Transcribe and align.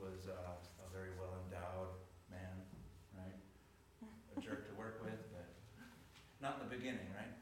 was 0.00 0.30
uh, 0.30 0.54
a 0.82 0.88
very 0.94 1.10
well 1.18 1.34
endowed 1.46 1.92
man, 2.30 2.54
right? 3.14 3.38
A 4.02 4.40
jerk 4.40 4.66
to 4.70 4.74
work 4.78 5.02
with, 5.04 5.18
but 5.34 5.50
not 6.40 6.62
in 6.62 6.68
the 6.70 6.74
beginning, 6.74 7.10
right? 7.14 7.34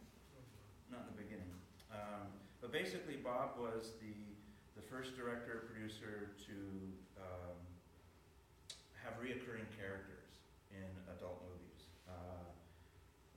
Not 0.91 1.09
in 1.09 1.17
the 1.17 1.23
beginning. 1.23 1.53
Um, 1.93 2.33
but 2.61 2.73
basically, 2.73 3.17
Bob 3.17 3.61
was 3.61 3.93
the, 4.01 4.17
the 4.75 4.85
first 4.89 5.17
director 5.17 5.69
producer 5.69 6.33
to 6.49 6.57
um, 7.21 7.57
have 9.05 9.21
reoccurring 9.21 9.69
characters 9.77 10.27
in 10.73 10.89
adult 11.13 11.45
movies. 11.47 11.87
Uh, 12.09 12.49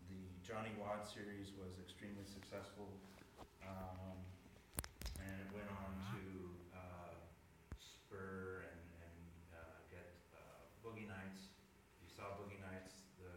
the 0.10 0.22
Johnny 0.42 0.74
Wadd 0.82 1.06
series 1.06 1.54
was 1.60 1.78
extremely 1.84 2.26
successful, 2.26 2.90
um, 3.62 4.18
and 5.22 5.36
it 5.44 5.50
went 5.54 5.70
on 5.70 5.92
to 6.16 6.22
uh, 6.74 7.14
spur 7.78 8.66
and, 8.66 8.82
and 9.06 9.20
uh, 9.54 9.78
get 9.94 10.10
uh, 10.34 10.66
Boogie 10.82 11.06
Nights. 11.06 11.54
You 12.02 12.10
saw 12.10 12.34
Boogie 12.40 12.62
Nights, 12.66 13.06
the 13.22 13.30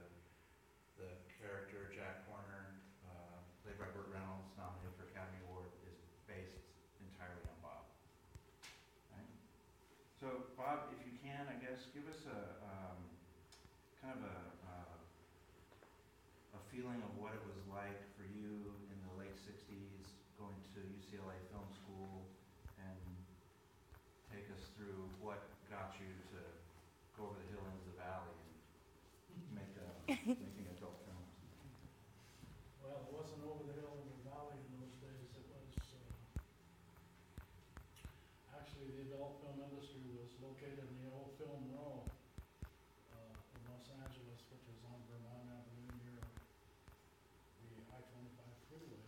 the 0.96 1.10
character 1.36 1.90
Jack 1.92 2.24
Horner, 2.30 2.80
uh, 3.04 3.38
played 3.60 3.76
by 3.76 3.90
Burt 3.92 4.08
Reynolds, 4.08 4.48
nominated 4.56 4.94
for 4.96 5.04
Academy 5.12 5.42
Award, 5.50 5.68
is 5.84 5.98
based 6.24 6.64
entirely 7.02 7.44
on 7.44 7.58
Bob. 7.60 7.84
Right? 9.12 9.28
So, 10.16 10.48
Bob, 10.54 10.88
if 10.94 11.02
you 11.04 11.12
can, 11.18 11.44
I 11.50 11.58
guess, 11.58 11.81
give 11.92 12.08
us 12.08 12.24
a 12.24 12.40
um, 12.64 12.98
kind 14.00 14.16
of 14.16 14.24
a, 14.24 14.76
a 16.56 16.60
feeling 16.72 17.04
of 17.04 17.12
what 17.20 17.36
it 17.36 17.44
was 17.44 17.60
like 17.68 18.00
for 18.16 18.24
you 18.32 18.72
in 18.88 18.96
the 19.04 19.14
late 19.20 19.36
'60s, 19.36 20.16
going 20.40 20.56
to 20.72 20.80
UCLA 20.80 21.36
Film 21.52 21.68
School, 21.76 22.24
and 22.80 22.96
take 24.32 24.48
us 24.56 24.72
through 24.72 25.04
what 25.20 25.44
got 25.68 25.92
you 26.00 26.08
to 26.32 26.40
go 27.12 27.28
over 27.28 27.36
the 27.36 27.48
hill 27.52 27.64
into 27.68 27.84
the 27.92 27.96
valley 28.00 28.40
and 29.28 29.44
make 29.52 29.76
uh, 29.76 29.92
making 30.08 30.66
adult 30.72 30.96
films. 31.04 31.36
Well, 32.80 33.04
it 33.04 33.12
wasn't 33.12 33.44
over 33.44 33.68
the 33.68 33.76
hill 33.76 34.00
in 34.00 34.08
the 34.08 34.24
valley 34.32 34.56
in 34.64 34.80
those 34.80 34.96
days, 35.04 35.28
it 35.36 35.44
was, 35.44 35.76
uh, 35.92 36.40
actually, 38.56 38.88
the 38.96 39.12
adult 39.12 39.44
film 39.44 39.60
industry 39.60 40.08
was 40.16 40.32
located 40.40 40.80
in 40.88 40.96
the 41.04 41.08
old 41.12 41.36
Film 41.40 41.62
Row, 41.74 42.04
uh, 43.12 43.34
in 43.56 43.60
Los 43.70 43.86
Angeles, 44.02 44.40
which 44.52 44.64
is 44.68 44.78
on 44.88 44.98
Vermont 45.08 45.46
Avenue 45.48 45.90
near 46.04 46.22
the 46.22 47.70
I-25 47.90 48.38
freeway. 48.68 49.06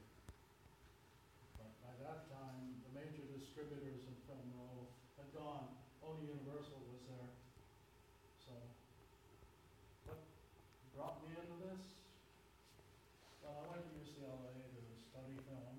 But 1.58 1.70
by 1.82 1.94
that 2.04 2.26
time, 2.30 2.80
the 2.86 2.92
major 2.96 3.24
distributors 3.34 4.06
in 4.08 4.14
Film 4.26 4.44
Row 4.56 4.88
had 5.18 5.28
gone, 5.34 5.70
only 6.02 6.26
Universal 6.30 6.80
was 6.90 7.00
there. 7.06 7.30
So, 8.42 8.52
what 10.10 10.18
brought 10.94 11.22
me 11.26 11.34
into 11.38 11.56
this? 11.70 11.82
Well, 13.40 13.62
I 13.62 13.78
went 13.78 13.84
to 13.86 13.92
UCLA 13.94 14.52
to 14.74 14.80
study 14.98 15.36
film, 15.46 15.76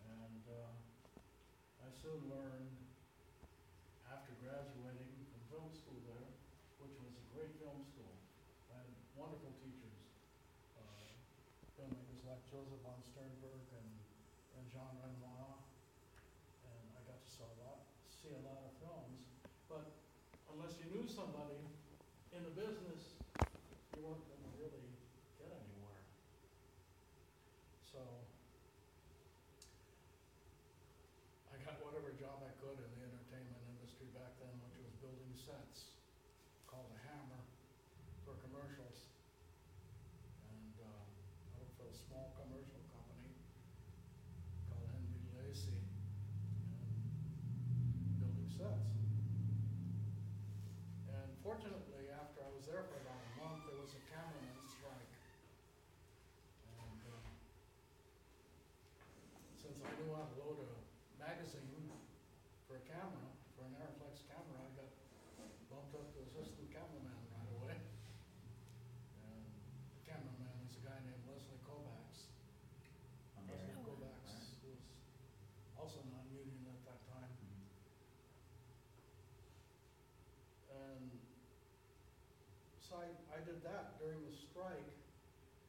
and 0.00 0.42
uh, 0.48 0.70
Soon 2.06 2.22
learned, 2.30 2.70
after 4.06 4.30
graduating 4.38 5.10
from 5.26 5.42
film 5.50 5.74
school 5.74 5.98
there, 6.06 6.30
which 6.78 6.94
was 7.02 7.10
a 7.18 7.24
great 7.34 7.50
film 7.58 7.82
school, 7.82 8.14
I 8.70 8.78
had 8.78 8.86
wonderful 9.18 9.50
teachers, 9.58 10.06
uh, 10.78 11.02
filmmakers 11.74 12.22
like 12.22 12.38
Josef 12.46 12.78
von 12.86 13.02
Sternberg 13.10 13.58
and, 13.74 13.90
and 14.54 14.64
Jean 14.70 14.94
Renoir, 15.02 15.58
and 16.62 16.86
I 16.94 17.02
got 17.10 17.18
to 17.18 17.26
saw 17.26 17.50
a 17.50 17.58
lot, 17.66 17.90
see 18.06 18.30
a 18.38 18.42
lot 18.46 18.62
of 18.62 18.78
films, 18.78 19.26
but 19.66 19.90
unless 20.54 20.78
you 20.78 20.86
knew 20.94 21.10
somebody 21.10 21.58
in 22.30 22.46
the 22.46 22.54
business, 22.54 23.18
you 23.98 24.06
weren't 24.06 24.22
gonna 24.30 24.54
really 24.62 24.94
get 25.42 25.50
anywhere. 25.50 26.06
So 27.82 27.98
I 31.56 31.58
got 31.64 31.80
whatever 31.80 32.12
job 32.20 32.44
I 32.44 32.52
could 32.60 32.76
in 32.76 32.90
the 32.94 33.02
entertainment 33.08 33.64
industry 33.74 34.12
back 34.12 34.36
then, 34.38 34.52
which 34.60 34.76
was 34.76 34.92
building 35.00 35.32
sets, 35.32 35.96
called 36.68 36.92
a 36.92 37.00
hammer 37.08 37.42
for 38.28 38.36
commercials. 38.44 39.08
And 40.52 40.74
uh, 40.84 40.84
I 40.84 41.48
worked 41.56 41.74
for 41.80 41.88
a 41.88 41.96
small 41.96 42.36
commercial 42.36 42.76
company 42.92 43.32
called 44.68 44.84
Henry 44.92 45.24
Lacy, 45.32 45.80
and 45.80 46.92
building 48.20 48.52
sets. 48.52 48.96
Fortunately, 51.46 52.10
after 52.10 52.42
I 52.42 52.50
was 52.50 52.66
there 52.66 52.82
for 52.90 52.98
about 52.98 53.22
a 53.22 53.30
month, 53.38 53.62
there 53.70 53.78
was 53.78 53.94
a 53.94 54.02
cameraman's 54.10 54.66
strike. 54.66 55.14
And 56.82 56.98
uh, 57.06 57.22
since 59.54 59.78
I 59.78 59.90
knew 59.94 60.10
how 60.10 60.26
to 60.26 60.34
load 60.42 60.58
a 60.58 60.70
magazine 61.22 61.86
for 62.66 62.74
a 62.74 62.82
camera, 62.82 63.30
for 63.54 63.62
an 63.62 63.78
Arriflex 63.78 64.26
camera, 64.26 64.58
I 64.58 64.70
got 64.74 64.90
bumped 65.70 65.94
up 65.94 66.10
to 66.14 66.18
assistant 66.26 66.66
cameraman 66.74 67.22
right 67.30 67.50
away. 67.54 67.78
And 69.22 69.46
the 69.94 70.02
cameraman 70.02 70.54
was 70.66 70.74
a 70.76 70.82
guy 70.82 70.98
named 71.06 71.22
Leslie 71.26 71.62
Kovacs. 71.62 72.26
Leslie 73.48 73.74
Okay. 73.74 73.82
Kovacs 73.86 74.58
was 74.62 74.80
also 75.78 76.00
non-union 76.10 76.66
at 76.66 76.82
that 76.84 77.00
time. 77.06 77.30
Mhm. 77.38 77.62
And 80.70 81.18
I, 82.96 83.12
I 83.36 83.38
did 83.44 83.60
that 83.68 84.00
during 84.00 84.24
the 84.24 84.32
strike, 84.32 84.92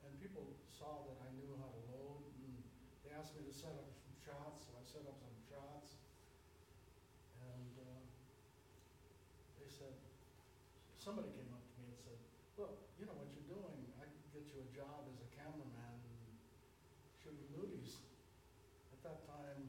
and 0.07 0.11
people 0.23 0.47
saw 0.71 1.03
that 1.07 1.17
I 1.19 1.29
knew 1.35 1.51
how 1.59 1.67
to 1.67 1.81
load, 1.91 2.23
and 2.39 2.55
they 3.03 3.11
asked 3.11 3.35
me 3.35 3.43
to 3.43 3.55
set 3.55 3.75
up 3.75 3.91
some 3.91 4.15
shots, 4.23 4.67
so 4.67 4.71
I 4.79 4.83
set 4.87 5.03
up 5.03 5.19
some 5.19 5.37
shots. 5.51 5.99
And, 7.43 7.73
uh, 7.83 8.01
they 9.59 9.67
said, 9.67 9.95
somebody 10.95 11.27
came 11.35 11.51
up 11.51 11.63
to 11.63 11.75
me 11.83 11.91
and 11.91 11.99
said, 11.99 12.19
look, 12.55 12.87
you 12.95 13.03
know 13.03 13.15
what 13.19 13.27
you're 13.35 13.51
doing, 13.51 13.79
I 13.99 14.07
could 14.07 14.27
get 14.31 14.47
you 14.47 14.63
a 14.63 14.69
job 14.71 15.07
as 15.11 15.19
a 15.19 15.29
cameraman 15.35 15.99
shooting 17.19 17.51
movies. 17.51 17.99
At 18.95 19.03
that 19.03 19.19
time, 19.27 19.67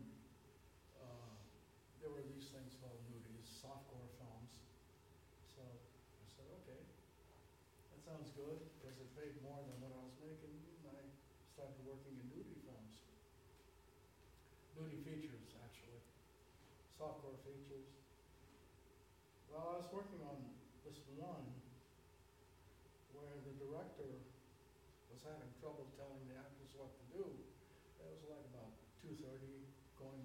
uh, 1.03 1.35
there 1.99 2.11
were 2.15 2.23
these 2.23 2.49
things 2.55 2.79
called 2.79 3.03
movies, 3.11 3.51
softcore 3.51 4.07
films. 4.19 4.53
So 5.51 5.63
I 5.67 6.27
said, 6.31 6.47
okay, 6.63 6.81
that 7.91 8.01
sounds 8.07 8.28
good, 8.39 8.63
because 8.79 8.95
it 9.03 9.11
paid 9.19 9.35
more 9.43 9.59
than 9.67 9.75
what 9.83 9.91
I 9.91 10.01
was 10.07 10.15
making, 10.23 10.55
and 10.87 10.95
I 10.95 11.03
started 11.51 11.83
working 11.83 12.15
in 12.15 12.27
nudie 12.31 12.63
films. 12.63 13.03
Nudie 14.79 15.03
features, 15.03 15.59
actually, 15.59 15.99
softcore 16.95 17.35
features. 17.43 17.91
Well, 19.51 19.75
I 19.75 19.83
was 19.83 19.91
working 19.91 20.23
on 20.23 20.39
this 20.87 21.03
one 21.19 21.51
where 23.11 23.35
the 23.43 23.59
director 23.59 24.23
was 25.11 25.19
having 25.27 25.51
trouble 25.59 25.91
telling 25.99 26.23
the 26.31 26.39
actors 26.39 26.71
what 26.79 26.95
to 26.95 27.05
do. 27.11 27.27
It 27.27 28.07
was 28.07 28.23
like 28.31 28.47
about 28.55 28.71
two 29.03 29.19
thirty, 29.19 29.67
going 29.99 30.23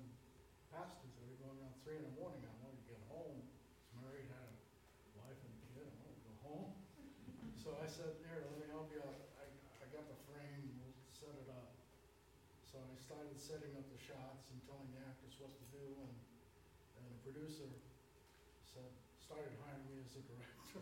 past 0.69 1.01
two 1.01 1.09
thirty, 1.17 1.33
going 1.41 1.57
around 1.57 1.73
three 1.81 1.97
in 1.97 2.05
the 2.05 2.15
morning, 2.21 2.45
I 2.45 2.53
wanted 2.61 2.77
to 2.77 2.87
get 2.93 3.01
home. 3.09 3.41
Was 3.41 3.89
married, 4.05 4.29
had 4.29 4.53
a 4.53 4.53
wife 5.17 5.39
and 5.41 5.53
a 5.57 5.65
kid, 5.73 5.89
I 5.89 5.97
wanted 6.05 6.19
to 6.21 6.25
go 6.29 6.35
home. 6.45 6.69
So 7.57 7.79
I 7.79 7.87
said, 7.87 8.19
here, 8.27 8.43
let 8.43 8.59
me 8.59 8.67
help 8.69 8.91
you 8.91 8.99
out, 9.01 9.17
I, 9.39 9.47
I 9.81 9.85
got 9.95 10.03
the 10.05 10.19
frame, 10.27 10.67
we'll 10.83 10.93
set 11.15 11.31
it 11.31 11.47
up. 11.47 11.71
So 12.67 12.77
I 12.83 12.93
started 12.99 13.39
setting 13.53 13.77
up 13.77 13.85
the 13.93 14.01
shots 14.01 14.49
and 14.49 14.57
telling 14.65 14.89
the 14.97 15.01
actors 15.05 15.37
what 15.37 15.53
to 15.53 15.65
do, 15.69 15.85
and, 16.01 16.09
and 16.97 17.05
the 17.05 17.21
producer 17.21 17.69
said, 18.65 18.89
started 19.21 19.53
hiring 19.61 19.85
me 19.93 20.01
as 20.01 20.09
a 20.17 20.25
director. 20.25 20.81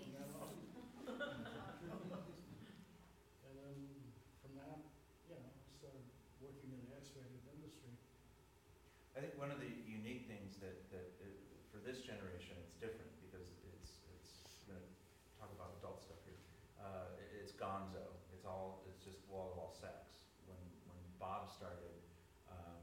from 0.00 0.08
then 0.16 0.24
on. 0.40 0.48
And 3.44 3.52
then 3.52 3.76
from 4.40 4.56
that, 4.56 4.80
you 5.28 5.36
know, 5.36 5.44
I 5.44 5.68
started 5.76 6.08
working 6.40 6.72
in 6.72 6.80
the 6.88 6.96
X-rated 6.96 7.44
industry. 7.52 7.92
I 9.12 9.20
think 9.20 9.36
one 9.36 9.52
of 9.52 9.60
the 9.60 9.68
unique 9.84 10.24
things 10.24 10.56
that, 10.64 10.88
that, 10.96 11.20
uh, 11.20 11.28
for 11.68 11.84
this 11.84 12.00
generation, 12.00 12.56
it's 12.64 12.80
different 12.80 13.12
because 13.28 13.44
it's, 13.76 14.00
it's, 14.16 14.32
I'm 14.64 14.72
gonna 14.72 14.88
talk 15.36 15.52
about 15.52 15.76
adult 15.84 16.00
stuff 16.00 16.24
here. 16.24 16.40
Uh, 16.80 17.12
it- 17.20 17.44
it's 17.44 17.52
gonzo, 17.52 18.08
it's 18.32 18.48
all, 18.48 18.80
it's 18.88 19.04
just 19.04 19.20
wall-to-wall 19.28 19.76
sex. 19.76 20.24
When, 20.48 20.58
when 20.88 20.98
Bob 21.20 21.46
started, 21.52 21.94
um, 22.50 22.78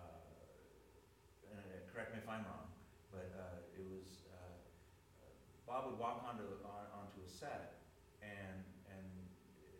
uh, 0.00 1.52
and 1.52 1.60
uh, 1.60 1.84
correct 1.92 2.12
me 2.16 2.20
if 2.24 2.28
I'm 2.28 2.44
wrong, 2.48 2.72
but, 3.12 3.28
uh, 3.36 3.60
it 3.76 3.84
was, 3.84 4.24
uh, 4.32 4.36
uh, 4.36 5.28
Bob 5.68 5.92
would 5.92 5.98
walk 6.00 6.24
onto, 6.24 6.44
on, 6.64 6.84
onto 7.04 7.20
a 7.20 7.28
set 7.28 7.84
and, 8.24 8.64
and 8.88 9.04
uh, 9.60 9.76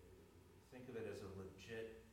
think 0.73 0.89
of 0.93 0.97
it 1.01 1.09
as 1.09 1.25
a 1.25 1.31
legit 1.41 2.05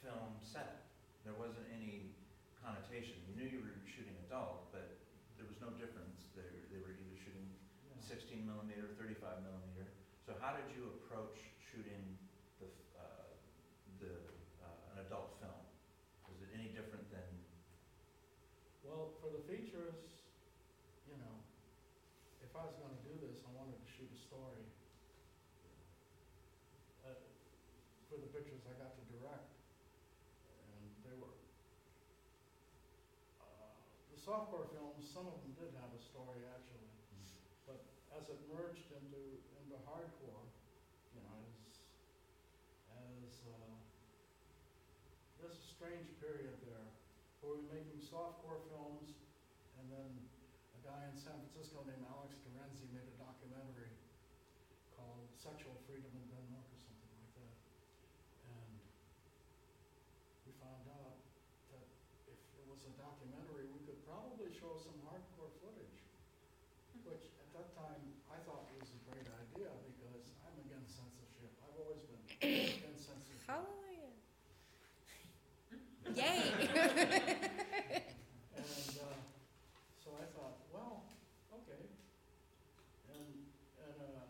film 0.00 0.36
set. 0.40 0.88
There 1.28 1.36
wasn't 1.36 1.68
any 1.72 2.16
connotation. 2.64 3.20
You 3.28 3.32
knew 3.36 3.48
you 3.52 3.60
were 3.68 3.76
shooting 3.84 4.16
adult, 4.28 4.72
but 4.72 4.96
there 5.36 5.44
was 5.44 5.60
no 5.60 5.68
difference 5.76 6.24
thirty-five 8.96 9.44
millimeter. 9.44 9.86
So 10.24 10.34
how 10.40 10.56
did 10.56 10.66
you 10.74 10.88
approach 10.98 11.38
shooting 11.76 12.16
the, 12.56 12.72
uh, 12.96 13.28
the, 14.00 14.08
uh, 14.64 14.92
an 14.96 15.04
adult 15.04 15.36
film? 15.44 15.60
Was 16.24 16.40
it 16.40 16.48
any 16.56 16.72
different 16.72 17.04
than, 17.12 17.28
Well, 18.80 19.12
for 19.20 19.28
the 19.28 19.44
features, 19.44 20.24
you 21.04 21.20
know, 21.20 21.36
if 22.40 22.48
I 22.56 22.64
was 22.64 22.72
gonna 22.80 22.96
do 23.04 23.12
this, 23.28 23.44
I 23.44 23.52
wanted 23.52 23.76
to 23.76 23.88
shoot 23.92 24.08
a 24.08 24.16
story. 24.16 24.64
Uh, 27.04 27.12
For 28.08 28.16
the 28.16 28.30
pictures 28.32 28.64
I 28.64 28.72
got 28.80 28.96
to 28.96 29.04
direct, 29.12 29.52
and 30.48 30.80
they 31.04 31.12
were, 31.20 31.36
uh, 33.44 33.76
the 34.08 34.16
softcore 34.16 34.64
films, 34.72 35.04
some 35.12 35.28
of 35.28 35.44
them 35.44 35.52
did 35.60 35.76
have 35.76 35.92
a 35.92 36.00
story 36.00 36.40
actually, 36.56 36.88
but 37.68 37.84
as 38.16 38.32
it 38.32 38.40
merged 38.48 38.88
into, 38.96 39.20
into 39.60 39.76
hardcore, 39.84 40.46
you 41.16 41.24
know, 41.24 41.40
as, 41.48 41.80
as, 42.92 43.32
uh, 43.48 43.76
there's 45.40 45.56
a 45.56 45.66
strange 45.86 46.18
period 46.18 46.58
there 46.66 46.90
where 47.46 47.62
we're 47.62 47.70
making 47.70 48.02
softcore 48.02 48.58
films, 48.74 49.14
and 49.78 49.86
then 49.86 50.10
a 50.74 50.82
guy 50.82 51.06
in 51.06 51.14
San 51.14 51.38
Francisco 51.38 51.86
named 51.86 52.02
Alex 52.10 52.42
de 52.42 52.50
Renzy 52.58 52.90
made 52.90 53.06
a 53.06 53.14
documentary 53.22 53.94
called 54.98 55.30
Sexual 55.38 55.78
Freedom 55.86 56.10
in 56.10 56.26
Denmark 56.26 56.66
or 56.74 56.80
something 56.82 57.14
like 57.22 57.30
that. 57.38 57.54
And 58.50 58.82
we 60.42 60.58
found 60.58 60.90
out 60.90 61.22
that 61.70 61.86
if 62.34 62.34
it 62.34 62.66
was 62.66 62.82
a 62.90 62.92
documentary, 62.98 63.70
we 63.70 63.78
could 63.86 64.02
probably 64.10 64.50
show 64.58 64.74
some 64.82 64.98
hardcore 65.06 65.54
footage, 65.62 66.02
which 67.06 67.30
at 67.38 67.62
that 67.62 67.70
time 67.78 68.02
I 68.26 68.42
thought 68.42 68.66
was 68.74 68.90
a 68.90 68.98
great 69.06 69.30
idea 69.30 69.70
because 69.86 70.34
I'm 70.50 70.58
against 70.66 70.98
censorship. 70.98 71.54
I've 71.62 71.78
always 71.78 72.02
been 72.10 72.26
against 72.42 73.06
censorship. 73.06 73.38
Hallelujah. 73.46 73.86
Yay. 76.14 76.22
And, 76.22 76.30
uh, 78.62 79.18
so 79.98 80.14
I 80.14 80.22
thought, 80.38 80.62
well, 80.72 81.02
okay. 81.50 81.82
And, 83.10 83.26
and, 83.82 83.98
uh, 84.00 84.22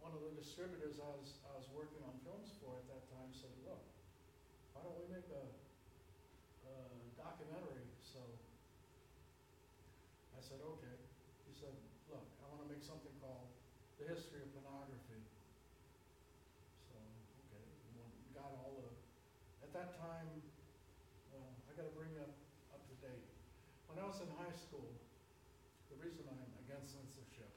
one 0.00 0.16
of 0.16 0.24
the 0.24 0.32
distributors 0.50 0.98
I 0.98 1.06
was, 1.14 1.38
I 1.46 1.54
was 1.54 1.70
working 1.70 2.02
on 2.02 2.10
films 2.26 2.50
for 2.58 2.74
at 2.82 2.86
that 2.90 3.06
time 3.14 3.30
said, 3.30 3.54
look, 3.62 3.86
why 4.74 4.82
don't 4.82 4.98
we 4.98 5.06
make 5.06 5.30
a, 5.30 5.46
a 5.46 6.74
documentary? 7.14 7.86
So 8.02 8.18
I 10.34 10.42
said, 10.42 10.58
okay. 10.58 10.98
He 11.46 11.54
said, 11.54 11.70
look, 12.10 12.26
I 12.42 12.50
wanna 12.50 12.66
make 12.66 12.82
something 12.82 13.14
called 13.22 13.46
The 14.02 14.10
History 14.10 14.42
of 14.42 14.50
Pornography. 14.58 15.22
So, 16.90 16.98
okay, 17.46 17.62
we 17.94 18.34
got 18.34 18.50
all 18.50 18.74
the, 18.74 18.90
at 19.62 19.70
that 19.70 20.02
time, 20.02 20.34
well, 21.30 21.46
I 21.70 21.78
gotta 21.78 21.94
bring 21.94 22.10
you 22.10 22.26
up, 22.26 22.34
up 22.74 22.82
to 22.90 22.94
date. 22.98 23.22
When 23.86 24.02
I 24.02 24.06
was 24.10 24.18
in 24.18 24.26
high 24.34 24.58
school, 24.58 24.98
the 25.94 25.96
reason 26.02 26.26
I'm 26.26 26.42
against 26.66 26.98
censorship 26.98 27.54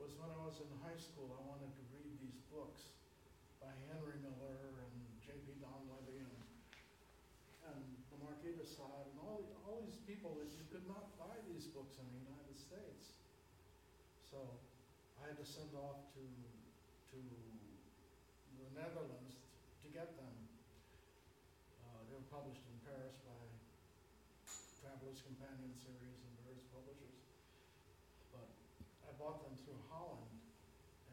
was 0.00 0.16
when 0.16 0.32
I 0.32 0.40
was 0.48 0.56
in 0.64 0.70
high 0.80 0.96
school, 0.96 1.28
I 1.36 1.44
wanted 1.44 1.76
to 1.76 1.84
read 1.92 2.16
these 2.24 2.40
books 2.48 2.88
by 3.60 3.68
Henry 3.92 4.16
Miller 4.24 4.80
and 4.80 4.96
J.P. 5.20 5.60
Donleavy 5.60 6.24
and, 6.24 6.40
and 7.68 7.84
the 8.08 8.16
Marquis 8.70 8.86
de 8.86 8.86
Sade 8.86 9.10
and 9.10 9.18
all, 9.18 9.42
all 9.66 9.82
these 9.82 9.98
people 10.06 10.38
that 10.38 10.50
you 10.54 10.62
could 10.70 10.86
not 10.86 11.18
buy 11.18 11.34
these 11.50 11.66
books 11.74 11.98
in 11.98 12.06
the 12.14 12.18
United 12.22 12.54
States. 12.54 13.18
So 14.22 14.38
I 15.18 15.34
had 15.34 15.38
to 15.38 15.46
send 15.46 15.74
off 15.74 16.06
to, 16.14 16.22
to 16.22 17.18
the 17.18 18.68
Netherlands 18.78 19.34
to 19.82 19.88
get 19.90 20.14
them. 20.14 20.34
Uh, 21.82 22.06
they 22.06 22.14
were 22.14 22.30
published 22.30 22.62
in 22.62 22.76
Paris 22.86 23.18
by 23.26 23.42
Traveler's 24.78 25.22
Companion 25.26 25.74
Series 25.74 26.18
and 26.22 26.32
various 26.46 26.62
publishers. 26.70 27.18
But 28.30 28.46
I 29.02 29.10
bought 29.18 29.42
them 29.42 29.58
through 29.66 29.82
Holland, 29.90 30.30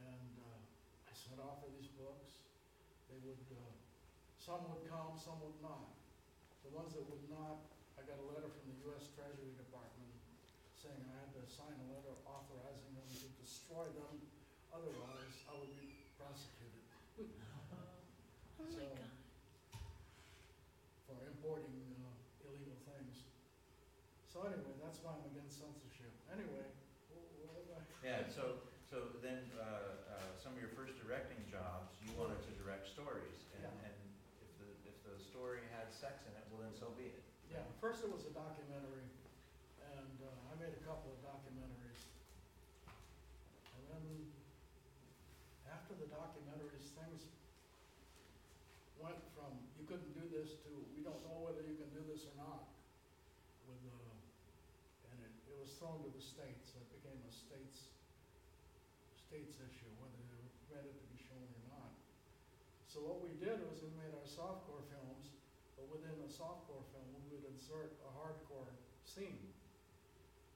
and 0.06 0.34
uh, 0.46 1.10
I 1.10 1.12
sent 1.18 1.42
off 1.42 1.66
for 1.66 1.74
these 1.74 1.90
books. 1.98 2.38
They 3.10 3.18
would, 3.26 3.46
uh, 3.50 3.74
some 4.38 4.62
would 4.70 4.86
come, 4.86 5.18
some 5.18 5.42
would 5.42 5.58
not. 5.66 5.97
The 6.68 6.76
ones 6.76 6.92
that 7.00 7.06
would 7.08 7.24
not, 7.32 7.72
I 7.96 8.04
got 8.04 8.20
a 8.20 8.28
letter 8.28 8.52
from 8.52 8.66
the 8.68 8.78
US 8.92 9.08
Treasury 9.16 9.56
Department 9.56 10.12
saying 10.76 11.00
I 11.10 11.16
had 11.24 11.32
to 11.40 11.44
sign 11.48 11.72
a 11.74 11.88
letter 11.96 12.12
authorizing 12.28 12.92
them 12.94 13.08
to 13.08 13.28
destroy 13.40 13.88
them, 13.96 14.20
otherwise 14.76 15.32
I 15.48 15.56
would 15.58 15.74
be 15.80 15.96
prosecuted. 16.20 16.84
Oh 17.18 17.24
my 18.60 18.68
So- 18.76 18.84
God. 18.84 19.08
for 21.08 21.18
importing 21.24 21.96
uh, 22.04 22.12
illegal 22.44 22.76
things. 22.84 23.24
So 24.28 24.44
anyway, 24.44 24.76
that's 24.84 25.00
why 25.02 25.16
I'm 25.16 25.24
against 25.32 25.64
censorship. 25.64 26.12
Anyway, 26.28 26.68
wh- 27.08 27.48
what 27.48 27.64
was 27.64 27.80
yeah, 28.04 28.28
so, 28.28 28.60
so 28.92 29.16
then, 29.24 29.48
uh, 29.56 29.64
uh, 30.12 30.36
some 30.36 30.52
of 30.54 30.60
your 30.60 30.70
first 30.76 31.00
directing 31.00 31.40
jobs, 31.48 31.96
you 32.04 32.12
wanted 32.20 32.44
to 32.44 32.52
direct 32.60 32.86
stories. 32.92 33.48
And, 33.56 33.64
Yeah. 33.66 33.88
and 33.88 33.96
if 34.44 34.52
the, 34.60 34.70
if 34.86 34.98
the 35.08 35.16
story 35.24 35.64
had 35.74 35.90
sex 35.96 36.28
in 36.28 36.36
it, 36.36 36.36
well 36.36 36.36
then 36.36 36.37
so 36.88 36.96
be 36.96 37.12
it. 37.12 37.20
Yeah, 37.52 37.68
first 37.84 38.00
it 38.00 38.08
was 38.08 38.24
a 38.24 38.32
documentary, 38.32 39.04
and 39.92 40.16
uh, 40.24 40.52
I 40.52 40.56
made 40.56 40.72
a 40.72 40.84
couple 40.88 41.12
of 41.12 41.20
documentaries. 41.20 42.00
And 43.76 43.84
then, 43.92 44.04
after 45.68 46.00
the 46.00 46.08
documentaries, 46.08 46.88
things 46.96 47.28
went 49.04 49.20
from, 49.36 49.52
you 49.76 49.84
couldn't 49.84 50.16
do 50.16 50.32
this, 50.32 50.64
to, 50.64 50.72
we 50.96 51.04
don't 51.04 51.20
know 51.28 51.44
whether 51.44 51.60
you 51.60 51.76
can 51.76 51.92
do 51.92 52.08
this 52.08 52.24
or 52.24 52.36
not. 52.40 52.72
With, 53.68 53.84
uh, 53.84 55.12
and 55.12 55.28
it, 55.28 55.34
it 55.52 55.60
was 55.60 55.76
thrown 55.76 56.00
to 56.08 56.12
the 56.16 56.24
states, 56.24 56.72
it 56.72 56.88
became 57.04 57.20
a 57.20 57.32
states, 57.36 57.92
states 59.28 59.60
issue, 59.60 59.92
whether 60.00 60.16
they 60.24 60.40
were 60.40 60.56
permitted 60.72 60.96
to 60.96 61.06
be 61.12 61.20
shown 61.20 61.52
or 61.52 61.64
not. 61.68 61.92
So 62.88 63.04
what 63.04 63.20
we 63.20 63.36
did 63.44 63.60
was 63.68 63.84
we 63.84 63.92
made 64.00 64.16
our 64.16 64.24
softcore 64.24 64.88
films, 64.88 65.36
but 65.78 65.86
within 65.94 66.18
the 66.18 66.26
softcore 66.34 66.82
film, 66.90 67.06
we 67.22 67.38
would 67.38 67.46
insert 67.68 67.92
a 68.08 68.12
hardcore 68.16 68.72
scene, 69.04 69.52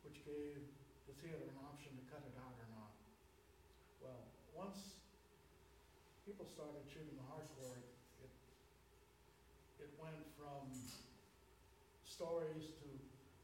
which 0.08 0.24
gave 0.24 0.64
the 1.12 1.14
theater 1.20 1.44
an 1.44 1.60
option 1.68 1.92
to 1.92 2.04
cut 2.08 2.24
it 2.24 2.32
out 2.40 2.56
or 2.56 2.68
not. 2.72 2.96
Well, 4.00 4.24
once 4.56 4.96
people 6.24 6.48
started 6.48 6.88
shooting 6.88 7.12
the 7.20 7.28
hardcore, 7.28 7.84
it, 8.24 8.32
it 9.84 9.92
went 10.00 10.24
from 10.40 10.72
stories 12.08 12.72
to, 12.80 12.88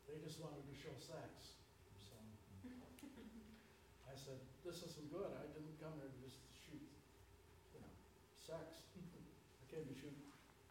they 0.08 0.16
just 0.24 0.40
wanted 0.40 0.64
to 0.64 0.76
show 0.80 0.96
sex, 0.96 1.60
so. 2.08 2.16
I 4.08 4.16
said, 4.16 4.40
this 4.64 4.80
isn't 4.80 5.12
good, 5.12 5.28
I 5.36 5.44
didn't 5.52 5.76
come 5.84 5.92
here 6.00 6.08
to 6.08 6.20
just 6.24 6.40
shoot, 6.56 6.80
you 7.76 7.84
know, 7.84 7.92
sex. 8.32 8.80
I 8.96 9.64
came 9.68 9.84
to 9.84 9.96
shoot 10.00 10.16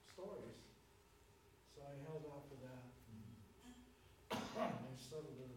stories. 0.09 0.65
So 1.77 1.85
I 1.85 1.93
held 2.09 2.25
out 2.33 2.49
that. 2.65 2.89
Instead 4.97 5.21
of 5.23 5.37
the 5.37 5.53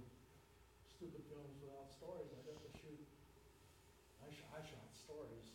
stupid 0.83 1.23
films 1.31 1.55
without 1.63 1.87
stories, 1.89 2.27
I 2.35 2.43
got 2.43 2.59
to 2.59 2.71
shoot, 2.83 2.99
I 4.19 4.27
sh- 4.29 4.43
I 4.51 4.59
shot 4.59 4.83
stories. 4.91 5.47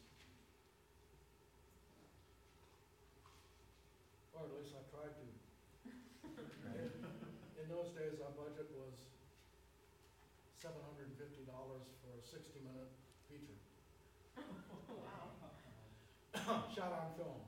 Or 4.32 4.48
at 4.48 4.52
least 4.56 4.72
I 4.74 4.82
tried 4.88 5.12
to. 5.20 5.26
In, 6.80 6.90
in 7.60 7.66
those 7.68 7.92
days, 7.92 8.18
our 8.24 8.32
budget 8.34 8.66
was 8.72 8.96
seven 10.56 10.80
hundred 10.82 11.12
and 11.12 11.16
fifty 11.20 11.44
dollars 11.44 11.84
for 12.02 12.16
a 12.16 12.24
sixty-minute 12.24 12.88
feature. 13.28 13.60
Shot 16.74 16.90
on 16.96 17.12
film. 17.14 17.38